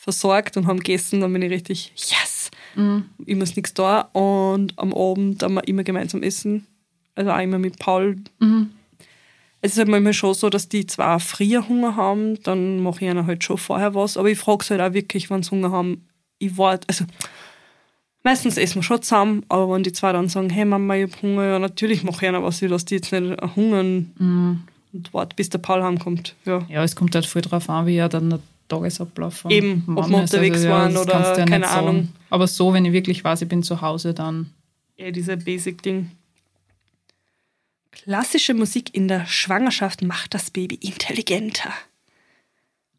[0.04, 2.52] versorgt und haben gegessen, dann bin ich richtig, yes!
[2.76, 3.06] Mhm.
[3.26, 6.68] Ich muss nichts da und am Abend haben wir immer gemeinsam essen.
[7.16, 8.18] Also auch immer mit Paul.
[8.40, 8.72] Mhm.
[9.62, 13.02] Es ist halt manchmal schon so, dass die zwar früher Hunger haben, dann mache ich
[13.10, 15.72] ihnen halt schon vorher was, aber ich frage sie halt auch wirklich, wenn sie Hunger
[15.72, 16.06] haben.
[16.38, 17.06] Ich warte, also
[18.24, 21.22] meistens essen wir schon zusammen, aber wenn die zwei dann sagen, hey Mama, ich hab
[21.22, 25.34] Hunger, ja natürlich mache ich ihnen was, ich lasse die jetzt nicht hungern und warte,
[25.38, 26.36] bis der Paul heimkommt.
[26.44, 26.66] Ja.
[26.68, 30.10] Ja, es kommt halt voll drauf an, wie ja dann Tagesablauf von Eben, ob Mama
[30.20, 30.34] wir ist.
[30.34, 31.88] unterwegs waren das oder du ja keine sagen.
[31.88, 32.10] Ahnung.
[32.30, 34.50] Aber so, wenn ich wirklich weiß, ich bin zu Hause, dann
[34.98, 36.12] Ja, dieser Basic-Ding.
[37.92, 41.72] Klassische Musik in der Schwangerschaft macht das Baby intelligenter.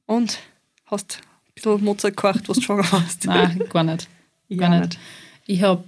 [0.07, 0.38] Und
[0.87, 3.24] hast ein bisschen Mozart gehört, was du schwanger warst.
[3.27, 4.09] nein, gar nicht.
[4.48, 4.83] Ja, Gar nicht.
[4.90, 4.98] nicht.
[5.46, 5.85] Ich habe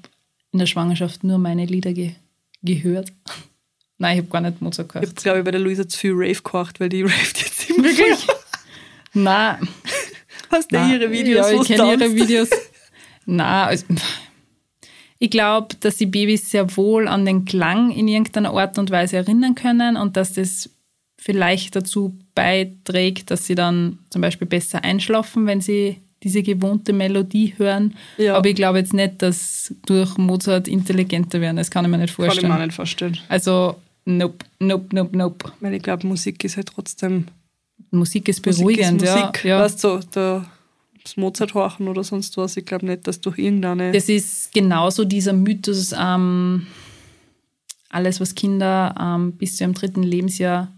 [0.51, 2.13] in der Schwangerschaft nur meine Lieder ge
[2.63, 3.13] gehört.
[3.99, 5.23] Nein, ich habe gar nicht Mozart Ich habe, gehört.
[5.23, 7.85] glaube ich, bei der Luisa zu viel Rave gehört, weil die raved jetzt immer.
[7.85, 8.27] Wirklich?
[9.17, 9.69] Nein.
[10.51, 12.15] Hast du ihre Videos, Ja, ich kenne ihre?
[12.15, 12.51] Videos.
[13.27, 13.85] Nein, also,
[15.19, 19.17] ich glaube, dass die Babys sehr wohl an den Klang in irgendeiner Art und Weise
[19.17, 20.71] erinnern können und dass das
[21.19, 27.55] vielleicht dazu beiträgt, dass sie dann zum Beispiel besser einschlafen, wenn sie diese gewohnte Melodie
[27.57, 27.95] hören.
[28.19, 28.37] Ja.
[28.37, 31.57] Aber ich glaube jetzt nicht, dass durch Mozart intelligenter werden.
[31.57, 32.53] Das kann ich mir nicht Kann ich vorstellen.
[32.53, 33.19] mir auch nicht vorstellen.
[33.29, 35.53] Also, nope, nope, nope, nope.
[35.61, 37.27] Weil ich glaube, Musik ist halt trotzdem
[37.97, 39.45] Musik ist Musik beruhigend, ist Musik.
[39.45, 39.61] ja.
[39.61, 40.47] Weißt du, so, da,
[41.03, 42.57] das Mozart horchen oder sonst was.
[42.57, 43.93] Ich glaube nicht, dass durch irgendeine.
[43.93, 46.67] Das ist genauso dieser Mythos, ähm,
[47.89, 50.73] alles, was Kinder ähm, bis zu ihrem dritten Lebensjahr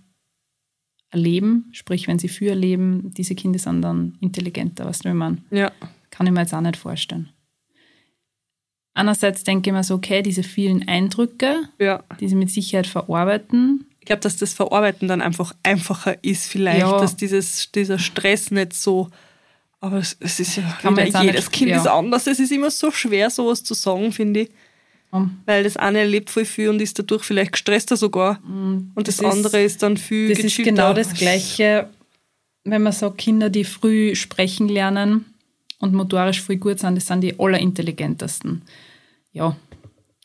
[1.10, 5.44] erleben, sprich, wenn sie früher leben, diese Kinder sind dann intelligenter, was will man?
[5.50, 5.72] ja.
[6.10, 7.28] Kann ich mir jetzt auch nicht vorstellen.
[8.94, 12.02] Einerseits denke ich mir so, okay, diese vielen Eindrücke, ja.
[12.18, 16.98] die sie mit Sicherheit verarbeiten, glaube, dass das Verarbeiten dann einfach einfacher ist, vielleicht, Ja.
[17.00, 19.08] dass dieses, dieser Stress nicht so.
[19.80, 21.76] Aber es, es ist ja, Kann man jedes nicht- Kind ja.
[21.76, 22.26] ist anders.
[22.26, 24.50] Es ist immer so schwer, sowas zu sagen, finde ich.
[25.10, 28.40] um, Weil das eine erlebt voll viel und ist dadurch vielleicht gestresster sogar.
[28.44, 30.70] und das, das ist- andere ist dann viel Das ist gechillter.
[30.72, 31.88] genau das Gleiche,
[32.64, 35.24] wenn man sagt, Kinder, die früh sprechen lernen
[35.78, 38.62] und motorisch früh gut sind, das sind die allerintelligentesten.
[39.32, 39.56] Ja,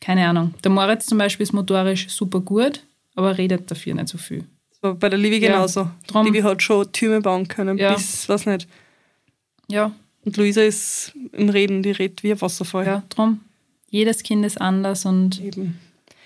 [0.02, 0.54] keine Ahnung.
[0.64, 2.82] Der Moritz zum Beispiel ist motorisch super gut,
[3.16, 4.46] aber redet dafür nicht so viel.
[4.82, 5.90] So, bei der Livi Ja, genauso.
[6.08, 6.26] drum.
[6.26, 7.94] Livi hat schon Türme bauen können, Ja.
[7.94, 8.68] bis, was nicht.
[9.70, 9.92] Ja,
[10.26, 12.86] Und Luisa ist im Reden, die redet wie ein Wasserfall.
[12.86, 13.40] ja, drum.
[13.90, 15.78] Jedes Kind ist anders und Eben.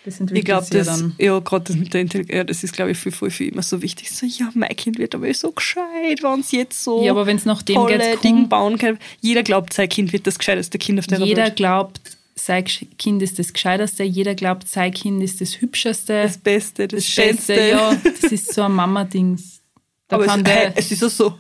[0.06, 1.15] das entwickelt Ich glaube, sich ja das, dann.
[1.19, 3.62] ja, gerade das mit der Intelligenz, ja, das ist, glaube ich, für, für, für immer
[3.62, 4.10] so wichtig.
[4.12, 7.36] So, ja, mein Kind wird aber so gescheit, wenn es jetzt so Ja, aber wenn
[7.38, 8.97] es nach dem tolle Dinge bauen kann.
[9.21, 11.56] Jeder glaubt, sein Kind wird das gescheiteste Kind auf der jeder Welt.
[11.58, 12.00] glaubt,
[12.38, 17.04] Gesch- Kind ist das Gescheiterste, jeder glaubt, sein Kind ist das Hübscheste, Das Beste, das,
[17.04, 17.56] das Schönste.
[17.56, 17.69] Beste.
[17.69, 19.62] Ja, das ist so ein Mama-Dings.
[20.10, 21.34] Aber es, der, es ist auch so.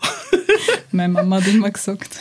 [0.91, 2.17] Meine Mama hat immer gesagt,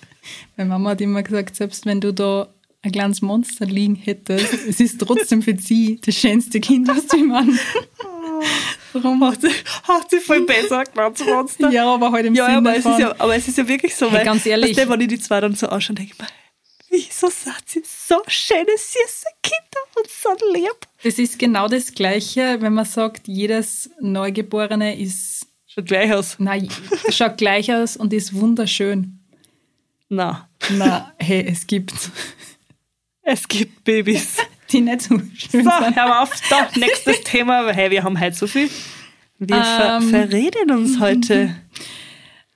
[0.56, 2.48] meine Mama hat immer gesagt, selbst wenn du da
[2.82, 7.16] ein kleines Monster liegen hättest, es ist trotzdem für sie das schönste Kind, was du
[7.16, 7.58] ihm an.
[8.92, 9.24] Warum?
[9.24, 11.70] Hat sie, hat sie voll besser gemacht, Monster.
[11.70, 13.66] Ja, aber halt im Ja, Sinne aber es, von, ist ja, aber es ist ja
[13.68, 14.76] wirklich so, Hey, weil, ganz ehrlich.
[14.76, 16.26] du, wenn ich die zwei dann so anschaue, denke ich mir,
[16.96, 20.86] wieso seid ihr so schöne, süße Kinder und so lieb?
[21.02, 26.36] das ist genau das Gleiche, wenn man sagt, jedes Neugeborene ist, Schaut gleich aus.
[26.38, 26.68] nein,
[27.10, 29.18] schaut gleich aus und ist wunderschön.
[30.08, 31.92] Na, Na, hey, es gibt
[33.22, 34.36] es gibt Babys.
[34.72, 35.96] die nicht so schön So, sind.
[35.96, 38.70] hör auf, da, nächstes Thema, weil hey, wir haben heute so viel.
[39.38, 40.08] Wir ver Ähm.
[40.10, 41.54] verreden uns heute.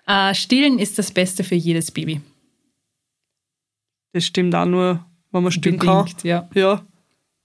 [0.07, 2.21] Äh, Stillen ist das Beste für jedes Baby.
[4.13, 6.09] Das stimmt auch nur, wenn man stillen kann.
[6.23, 6.49] Ja.
[6.55, 6.85] Ja.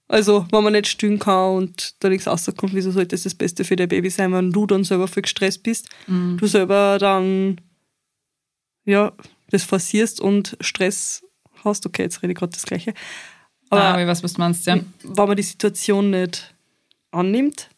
[0.08, 3.64] Also, wenn man nicht stillen kann und da nichts rauskommt, wieso sollte das das Beste
[3.64, 6.36] für dein Baby sein, wenn du dann selber viel gestresst bist, Mhm.
[6.38, 7.60] du selber dann,
[8.84, 9.12] ja,
[9.50, 11.24] das forcierst und Stress
[11.64, 11.86] hast.
[11.86, 12.94] Okay, jetzt rede ich gerade das Gleiche.
[13.68, 14.78] Aber, ah, ich weiß, was du meinst, ja.
[15.02, 16.54] wenn man die Situation nicht
[17.10, 17.68] annimmt,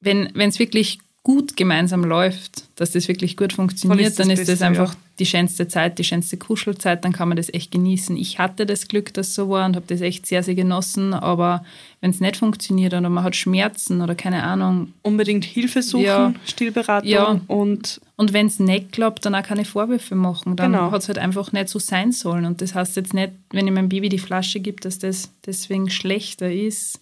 [0.00, 4.48] Wenn es wirklich gut gemeinsam läuft, dass das wirklich gut funktioniert, Dann dann ist ist
[4.48, 8.16] das Beste, einfach die schönste Zeit, die schönste Kuschelzeit, dann kann man das echt genießen.
[8.16, 11.64] Ich hatte das Glück, dass so war und habe das echt sehr, sehr genossen, aber
[12.00, 16.34] wenn es nicht funktioniert oder man hat Schmerzen oder keine Ahnung, unbedingt Hilfe suchen, Ja.
[16.44, 17.40] Stillberatung Ja.
[17.46, 20.56] und und wenn es nicht klappt, dann auch keine Vorwürfe machen.
[20.56, 20.90] Dann Genau.
[20.90, 22.44] hat es halt einfach nicht so sein sollen.
[22.44, 25.90] Und das heißt jetzt nicht, wenn ich meinem Baby die Flasche gebe, dass das deswegen
[25.90, 27.00] schlechter ist.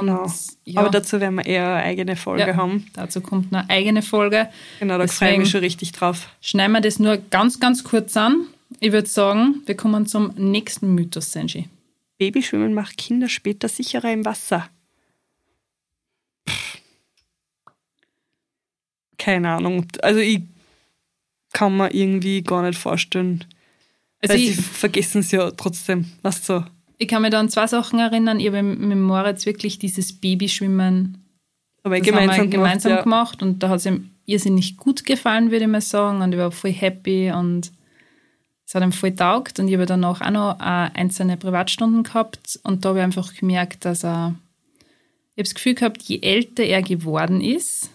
[0.00, 0.22] Genau.
[0.24, 0.32] Und,
[0.64, 2.86] ja, Aber dazu werden wir eher eine eigene Folge ja, haben.
[2.94, 4.48] dazu kommt eine eigene Folge.
[4.80, 6.28] Genau, da freue ich mich schon richtig drauf.
[6.40, 8.46] Schneiden wir das nur ganz, ganz kurz an.
[8.80, 11.68] Ich würde sagen, wir kommen zum nächsten Mythos, Senji.
[12.18, 14.68] Babyschwimmen macht Kinder später sicherer im Wasser.
[19.18, 19.86] Keine Ahnung.
[20.02, 20.42] Also ich
[21.52, 23.44] kann mir irgendwie gar nicht vorstellen.
[24.20, 26.06] Also weil ich, sie vergessen es ja trotzdem.
[26.22, 26.30] Du?
[26.30, 26.64] So.
[26.98, 28.40] Ich kann mich da an zwei Sachen erinnern.
[28.40, 31.24] Ich habe mit Moritz wirklich dieses Babyschwimmen
[31.82, 33.04] Aber das gemeinsam, haben wir gemeinsam gemacht,
[33.38, 36.22] gemacht und da hat es ihm irrsinnig gut gefallen, würde ich mal sagen.
[36.22, 37.72] Und ich war voll happy und
[38.66, 39.58] es hat ihm voll taugt.
[39.58, 43.34] Und ich habe danach auch noch äh, einzelne Privatstunden gehabt und da habe ich einfach
[43.34, 44.34] gemerkt, dass er,
[45.34, 47.90] ich habe das Gefühl gehabt, je älter er geworden ist,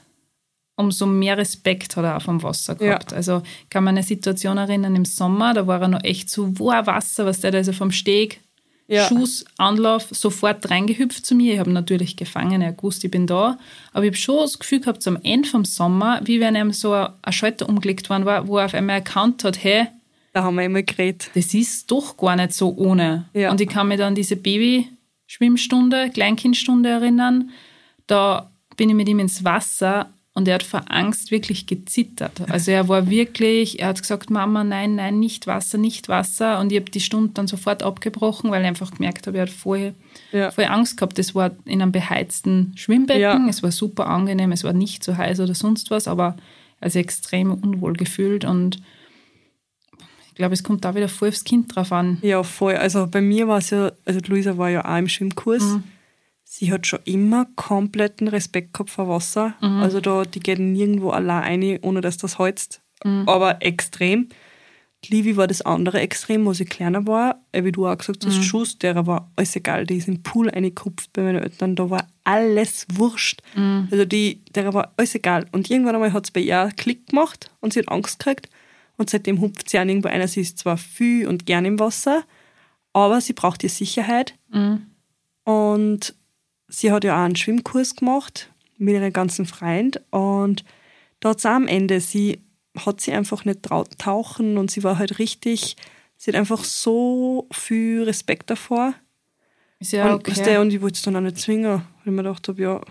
[0.76, 3.12] umso mehr Respekt hat er auch vom Wasser gehabt.
[3.12, 6.30] Also ich kann mich an eine Situation erinnern im Sommer, da war er noch echt
[6.30, 8.40] so, wo ein Wasser, was der da also vom Steg
[8.90, 9.08] Ja.
[9.08, 11.54] Schuss, Anlauf, sofort reingehüpft zu mir.
[11.54, 13.58] Ich habe natürlich gefangen, er gewusst, ich bin da.
[13.94, 16.72] Aber ich habe schon das Gefühl gehabt, so am Ende vom Sommer, wie wenn ihm
[16.74, 19.88] so ein ein Schalter umgelegt worden war, wo er auf einmal erkannt hat, hey,
[20.34, 21.30] Da haben wir immer geredet.
[21.36, 23.26] das ist doch gar nicht so ohne.
[23.34, 23.52] Ja.
[23.52, 27.52] Und ich kann mich dann an diese Baby-Schwimmstunde, Kleinkindstunde erinnern.
[28.08, 32.50] Da bin ich mit ihm ins Wasser und er hat vor Angst wirklich gezittert.
[32.50, 36.60] Also er war wirklich, er hat gesagt, Mama, nein, nein, nicht Wasser, nicht Wasser.
[36.62, 39.50] Und ich habe die Stunde dann sofort abgebrochen, weil ich einfach gemerkt habe, er hat
[39.50, 39.94] voll,
[40.32, 40.50] Ja.
[40.52, 41.18] voll Angst gehabt.
[41.18, 43.22] Das war in einem beheizten Schwimmbecken.
[43.22, 43.46] Ja.
[43.50, 46.38] Es war super angenehm, es war nicht so heiß oder sonst was, aber
[46.80, 48.80] er sich extrem unwohl gefühlt und
[50.30, 52.18] ich glaube, es kommt da wieder voll aufs Kind drauf an.
[52.22, 52.76] Ja, voll.
[52.78, 55.64] Also bei mir war es ja, also Luisa war ja auch im Schwimmkurs.
[55.64, 55.84] Mhm.
[56.52, 59.54] Sie hat schon immer kompletten Respekt gehabt vor Wasser.
[59.62, 59.84] Mhm.
[59.84, 62.82] Also da, die geht nirgendwo allein rein, ohne dass das holzt.
[63.04, 63.30] Mhm.
[63.30, 64.30] Aber extrem.
[65.06, 67.40] Die Livi war das andere Extrem, wo sie kleiner war.
[67.54, 68.30] Wie du auch gesagt Mhm.
[68.30, 69.86] hast, Schuss, der war alles egal.
[69.86, 71.76] Die ist im Pool reingekupft bei meinen Eltern.
[71.76, 73.44] Da war alles wurscht.
[73.56, 73.88] Mhm.
[73.92, 75.46] Also die, der war alles egal.
[75.52, 78.50] Und irgendwann einmal hat es bei ihr Klick gemacht und sie hat Angst gekriegt.
[78.98, 80.28] Und seitdem hupft sie auch irgendwo einer.
[80.28, 82.24] Sie ist zwar viel und gern im Wasser,
[82.92, 84.34] aber sie braucht die Sicherheit.
[84.52, 84.88] Mhm.
[85.46, 86.16] Und
[86.70, 90.04] sie hat ja auch einen Schwimmkurs gemacht mit ihren ganzen Freunden.
[90.12, 90.64] Und
[91.20, 92.40] da hat am Ende, sie
[92.78, 95.76] hat sie einfach nicht traut tauchen und sie war halt richtig,
[96.16, 98.94] sie hat einfach so viel Respekt davor.
[99.80, 100.58] Ist ja und, okay.
[100.58, 102.82] und ich wollte es dann auch nicht zwingen, weil ich mir gedacht habe, ja,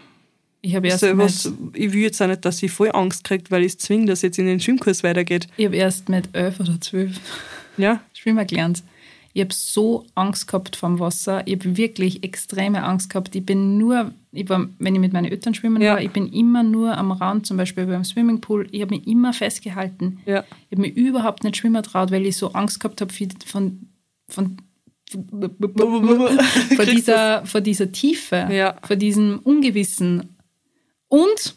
[0.60, 3.24] Ich habe erst, so mit, was, ich will jetzt auch nicht, dass sie voll Angst
[3.24, 5.46] kriegt, weil ich es zwinge, dass sie jetzt in den Schwimmkurs weitergeht.
[5.56, 7.18] ich hab erst mit elf oder zwölf
[7.76, 8.82] Ja, Schwimmer gelernt.
[9.34, 11.46] Ich habe so Angst gehabt vom Wasser.
[11.46, 13.34] Ich habe wirklich extreme Angst gehabt.
[13.36, 15.92] Ich bin nur, ich war, wenn ich mit meinen Eltern schwimmen Ja.
[15.94, 18.66] war, ich bin immer nur am Rand, zum Beispiel beim Swimmingpool.
[18.72, 20.20] Ich habe mich immer festgehalten.
[20.26, 20.44] Ja.
[20.70, 23.28] Ich habe mich überhaupt nicht schwimmen traut, weil ich so Angst gehabt habe von,
[24.28, 24.56] von,
[25.10, 26.38] von,
[26.76, 28.76] vor, dieser, vor dieser Tiefe, Ja.
[28.82, 30.36] vor diesem Ungewissen.
[31.08, 31.54] Und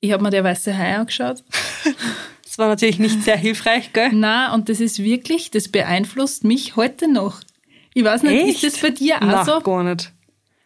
[0.00, 1.42] ich habe mir der weiße Hai angeschaut.
[2.56, 4.08] Das war natürlich nicht sehr hilfreich, gell?
[4.14, 7.42] Na, und das ist wirklich, das beeinflusst mich heute noch.
[7.92, 8.64] Ich weiß nicht, Echt?
[8.64, 9.60] ist das bei dir auch Nein, so?
[9.60, 10.10] gar nicht.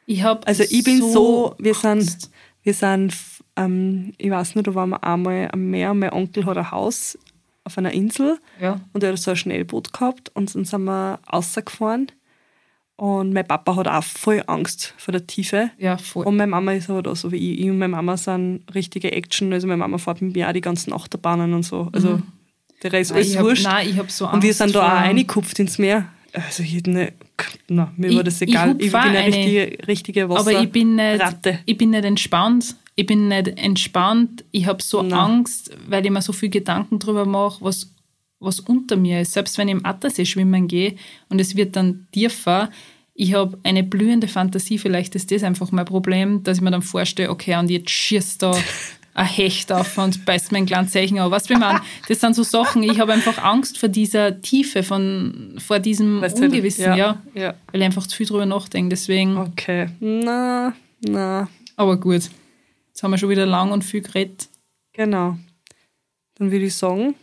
[0.07, 2.30] Ich hab Also ich bin so, wir sind,
[2.62, 3.12] wir sind,
[3.57, 7.18] ähm, ich weiß nicht, da waren wir einmal am Meer, mein Onkel hat ein Haus
[7.64, 8.80] auf einer Insel Ja.
[8.93, 12.12] und er hat so ein Schnellboot gehabt und dann sind wir rausgefahren
[13.01, 15.71] und mein Papa hat auch voll Angst vor der Tiefe.
[15.79, 16.27] Ja, voll.
[16.27, 17.61] Und meine Mama ist aber da so wie ich.
[17.61, 19.53] Ich und meine Mama sind richtige Action.
[19.53, 21.89] Also meine Mama fährt mit mir auch die ganzen Achterbahnen und so.
[21.93, 22.21] Also
[22.83, 23.17] der Rest Mhm.
[23.17, 23.65] Nein, ist ich hab, wurscht.
[23.65, 24.35] nein, ich habe so Angst.
[24.35, 26.07] und wir sind da auch reingekupft ins Meer.
[26.33, 27.13] Also ich hätte nicht,
[27.69, 28.77] na, mir Ich- war das ich egal.
[28.79, 29.27] Ich, auch bin eine eine.
[29.37, 31.59] richtige, richtige Wasser Aber ich bin nicht, Ratte.
[31.67, 32.77] ich bin nicht entspannt.
[32.97, 34.45] Ich bin nicht entspannt.
[34.51, 35.13] Ich habe so Nein.
[35.15, 37.91] Angst, weil ich mir so viel Gedanken drüber mache, was,
[38.41, 39.32] was unter mir ist.
[39.32, 40.97] Selbst wenn ich im Attersee schwimmen gehe
[41.28, 42.70] und es wird dann tiefer,
[43.14, 44.78] ich habe eine blühende Fantasie.
[44.78, 48.43] Vielleicht ist das einfach mein Problem, dass ich mir dann vorstelle, okay, und jetzt schießt
[48.43, 48.57] da
[49.12, 51.30] ein Hecht auf und beißt mir ein kleines Zeichen auf.
[51.30, 51.82] Weißt du, wie man?
[52.09, 52.82] Das sind so Sachen.
[52.82, 57.22] Ich habe einfach Angst vor dieser Tiefe, von, vor diesem Weißt Ungewissen, ja, ja.
[57.34, 57.55] ja.
[57.70, 58.88] Weil ich einfach zu viel drüber nachdenke.
[58.91, 59.36] Deswegen.
[59.36, 59.91] Okay.
[60.01, 62.30] Na, na, Aber gut,
[62.88, 64.49] jetzt haben wir schon wieder lang und viel geredet.
[64.95, 65.36] genau.
[66.36, 67.14] Dann würde ich sagen,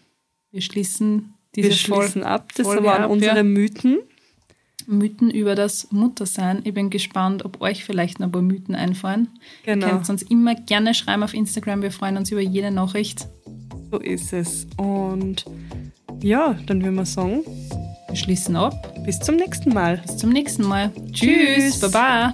[0.58, 2.52] Wir schließen diese wir schließen ab.
[2.56, 3.44] Das Folge waren ab, unsere ja.
[3.44, 4.00] Mythen.
[4.88, 6.62] Mythen über das Muttersein.
[6.64, 9.28] Ich bin gespannt, ob euch vielleicht noch ein paar Mythen einfallen.
[9.66, 9.86] Genau.
[9.86, 11.84] Ihr könnt uns immer gerne schreiben auf Instagram.
[11.84, 13.28] Wir freuen uns über jede Nachricht.
[13.92, 14.66] So ist es.
[14.78, 15.46] Und
[16.24, 17.44] ja, dann würden wir sagen,
[18.10, 19.04] Wir schließen ab.
[19.06, 19.98] bis zum nächsten Mal.
[20.08, 20.92] Bis zum nächsten Mal.
[21.12, 21.80] Tschüss.
[21.80, 21.80] Tschüss.
[21.82, 22.34] Baba.